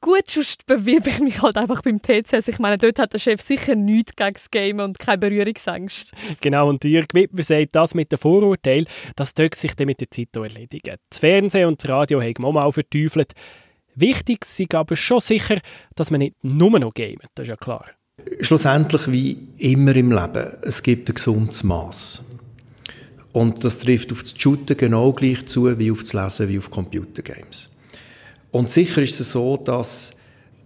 Gut, 0.00 0.30
sonst 0.30 0.64
bewirbe 0.66 1.10
ich 1.10 1.18
mich 1.18 1.42
halt 1.42 1.56
einfach 1.56 1.82
beim 1.82 2.00
TCS. 2.00 2.48
Ich 2.48 2.58
meine, 2.60 2.78
dort 2.78 3.00
hat 3.00 3.12
der 3.12 3.18
Chef 3.18 3.40
sicher 3.40 3.74
nichts 3.74 4.14
gegen 4.14 4.34
das 4.34 4.50
Game 4.50 4.78
und 4.78 4.98
keine 4.98 5.18
Berührungsängste. 5.18 6.16
Genau, 6.40 6.68
und 6.68 6.84
Jürg 6.84 7.12
Wittmer 7.14 7.42
sagt, 7.42 7.74
das 7.74 7.94
mit 7.94 8.12
dem 8.12 8.18
Vorurteil, 8.18 8.86
das 9.16 9.34
dürfte 9.34 9.58
sich 9.58 9.74
dann 9.74 9.86
mit 9.86 10.00
der 10.00 10.10
Zeit 10.10 10.28
erledigen. 10.36 10.96
Das 11.10 11.18
Fernsehen 11.18 11.66
und 11.66 11.82
das 11.82 11.90
Radio 11.90 12.22
haben 12.22 12.42
wir 12.42 12.64
auch 12.64 12.72
verteufelt. 12.72 13.32
Wichtig 13.96 14.44
ist 14.44 14.74
aber 14.74 14.94
schon 14.94 15.20
sicher, 15.20 15.58
dass 15.96 16.12
man 16.12 16.20
nicht 16.20 16.44
nur 16.44 16.78
noch 16.78 16.94
gamet, 16.94 17.26
das 17.34 17.44
ist 17.44 17.48
ja 17.48 17.56
klar. 17.56 17.84
Schlussendlich, 18.40 19.10
wie 19.10 19.38
immer 19.58 19.94
im 19.96 20.12
Leben, 20.12 20.58
es 20.62 20.82
gibt 20.82 21.08
ein 21.08 21.14
gesundes 21.14 21.64
Maß. 21.64 22.24
Und 23.32 23.64
das 23.64 23.78
trifft 23.78 24.12
auf 24.12 24.22
das 24.22 24.34
Shooten 24.36 24.76
genau 24.76 25.12
gleich 25.12 25.46
zu, 25.46 25.78
wie 25.78 25.90
auf 25.90 26.02
das 26.02 26.12
Lesen, 26.12 26.48
wie 26.48 26.58
auf 26.58 26.70
Computergames. 26.70 27.70
Und 28.50 28.70
sicher 28.70 29.02
ist 29.02 29.20
es 29.20 29.32
so, 29.32 29.56
dass 29.56 30.12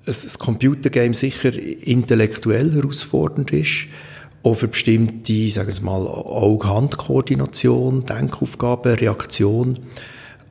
ein 0.07 0.15
Computergame 0.39 1.15
sicher 1.15 1.53
intellektuell 1.55 2.73
herausfordernd 2.73 3.53
ist, 3.53 3.87
auch 4.43 4.55
für 4.55 4.69
bestimmte, 4.69 5.51
sagen 5.51 5.73
wir 5.73 5.83
mal, 5.83 6.07
Auge-Hand-Koordination, 6.07 8.05
Denkaufgaben, 8.05 8.95
Reaktion. 8.95 9.79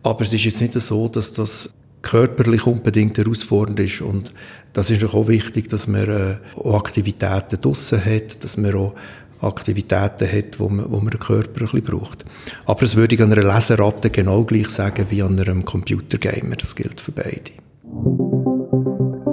Aber 0.03 0.21
es 0.21 0.33
ist 0.33 0.45
jetzt 0.45 0.61
nicht 0.61 0.73
so, 0.73 1.07
dass 1.09 1.33
das 1.33 1.73
körperlich 2.01 2.65
unbedingt 2.65 3.17
herausfordernd 3.17 3.79
ist. 3.79 4.01
Und 4.01 4.33
das 4.73 4.89
ist 4.89 5.03
auch 5.03 5.27
wichtig, 5.27 5.69
dass 5.69 5.87
man 5.87 6.09
äh, 6.09 6.37
auch 6.55 6.75
Aktivitäten 6.75 7.59
draussen 7.61 8.03
hat, 8.03 8.43
dass 8.43 8.57
man 8.57 8.75
auch 8.75 8.95
Aktivitäten 9.41 10.31
hat, 10.31 10.59
wo 10.59 10.69
man, 10.69 10.91
wo 10.91 10.97
man 10.97 11.09
den 11.09 11.19
Körper 11.19 11.61
ein 11.61 11.65
bisschen 11.65 11.83
braucht. 11.83 12.25
Aber 12.65 12.81
das 12.81 12.95
würde 12.95 13.15
ich 13.15 13.21
an 13.21 13.31
einer 13.31 13.43
Leseratte 13.43 14.09
genau 14.09 14.43
gleich 14.43 14.69
sagen 14.69 15.05
wie 15.09 15.21
an 15.21 15.39
einem 15.39 15.65
Computergamer. 15.65 16.55
Das 16.55 16.75
gilt 16.75 17.01
für 17.01 17.11
beide. 17.11 17.51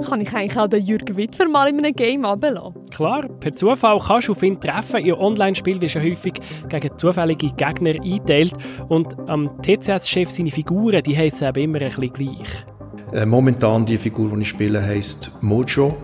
Kann 0.07 0.21
ich 0.21 0.33
eigentlich 0.33 0.57
auch 0.57 0.67
den 0.67 0.85
Jürgen 0.85 1.17
Wittfer 1.17 1.47
mal 1.47 1.67
in 1.67 1.79
einem 1.79 1.93
Game 1.93 2.25
ablassen? 2.25 2.73
Klar, 2.89 3.27
per 3.27 3.53
Zufall 3.55 3.99
kannst 3.99 4.27
du 4.29 4.31
auf 4.31 4.41
ihn 4.43 4.59
treffen. 4.59 5.03
Ihr 5.03 5.19
Online-Spiel 5.19 5.81
wird 5.81 5.91
schon 5.91 6.03
häufig 6.03 6.33
gegen 6.69 6.97
zufällige 6.97 7.51
Gegner 7.51 7.91
eingeteilt. 7.91 8.53
Und 8.87 9.17
am 9.27 9.61
TCS-Chef 9.61 10.29
seine 10.31 10.51
Figuren, 10.51 11.03
die 11.03 11.17
heissen 11.17 11.47
eben 11.49 11.63
immer 11.63 11.81
ein 11.81 11.89
bisschen 11.89 12.13
gleich. 12.13 12.65
Äh, 13.11 13.25
momentan 13.25 13.85
die 13.85 13.97
Figur, 13.97 14.29
die 14.35 14.41
ich 14.41 14.49
spiele, 14.49 14.81
heisst 14.81 15.31
Mojo. 15.41 15.97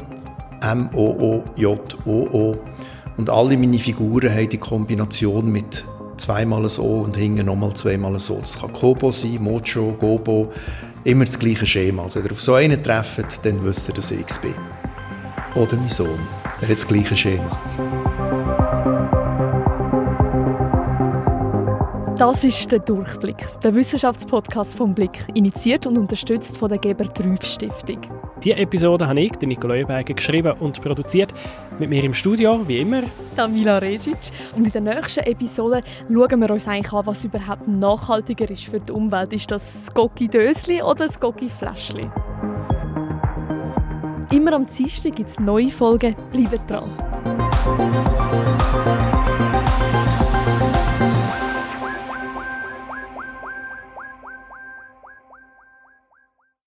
M-O-O-J-O-O. 0.62 2.56
Und 3.18 3.30
alle 3.30 3.58
meine 3.58 3.80
Figuren 3.80 4.30
haben 4.30 4.50
die 4.50 4.58
Kombination 4.58 5.52
mit 5.52 5.86
zweimal 6.18 6.70
so 6.70 6.84
und 6.84 7.16
hinten 7.16 7.46
nochmal 7.46 7.74
zweimal 7.74 8.20
so. 8.20 8.40
Das 8.40 8.60
kann 8.60 8.74
Kobo 8.74 9.12
sein, 9.12 9.42
Mojo, 9.42 9.96
Gobo, 10.00 10.52
immer 11.04 11.26
das 11.26 11.40
gleiche 11.40 11.66
Schema. 11.66 12.04
Also 12.04 12.20
wenn 12.20 12.26
ihr 12.26 12.32
auf 12.32 12.42
so 12.42 12.56
einen 12.56 12.82
trefft, 12.82 13.46
dann 13.46 13.64
wisst 13.64 13.88
ihr, 13.88 13.94
dass 13.94 14.12
ich 14.12 14.26
bin. 14.42 14.54
Oder 15.56 15.78
mein 15.78 15.90
Sohn. 15.90 16.20
Er 16.62 16.68
hat 16.68 16.72
das 16.72 16.88
gleiche 16.88 17.16
Schema. 17.16 17.58
Das 22.18 22.46
ist 22.46 22.72
der 22.72 22.80
Durchblick, 22.80 23.36
der 23.62 23.76
Wissenschaftspodcast 23.76 24.78
vom 24.78 24.94
Blick, 24.94 25.26
initiiert 25.34 25.86
und 25.86 25.98
unterstützt 25.98 26.58
von 26.58 26.70
der 26.70 26.78
Geber 26.78 27.14
Trüff 27.14 27.44
Stiftung. 27.44 28.00
Die 28.42 28.52
Episode 28.52 29.06
habe 29.06 29.20
ich, 29.20 29.32
der 29.34 29.50
Nikolai 29.50 29.84
Berger, 29.84 30.14
geschrieben 30.14 30.54
und 30.60 30.82
produziert. 30.82 31.34
Mit 31.78 31.90
mir 31.90 32.04
im 32.06 32.14
Studio, 32.14 32.66
wie 32.68 32.80
immer, 32.80 33.04
Tamila 33.36 33.80
Regic. 33.80 34.18
Und 34.56 34.66
in 34.66 34.72
der 34.72 34.96
nächsten 34.96 35.26
Episode 35.26 35.82
schauen 36.08 36.40
wir 36.40 36.50
uns 36.52 36.68
eigentlich 36.70 36.94
an, 36.94 37.06
was 37.06 37.26
überhaupt 37.26 37.68
nachhaltiger 37.68 38.50
ist 38.50 38.66
für 38.66 38.80
die 38.80 38.94
Umwelt. 38.94 39.34
Ist 39.34 39.52
das 39.52 39.88
Skoki 39.88 40.30
Dösli 40.30 40.82
oder 40.82 41.06
das 41.06 41.16
Skoki 41.16 41.50
Fläschli? 41.50 42.10
Immer 44.32 44.54
am 44.54 44.66
Dienstag 44.66 45.16
gibt 45.16 45.30
es 45.30 45.40
neue 45.40 45.68
Folgen. 45.68 46.16
Bleibt 46.32 46.70
dran. 46.70 46.92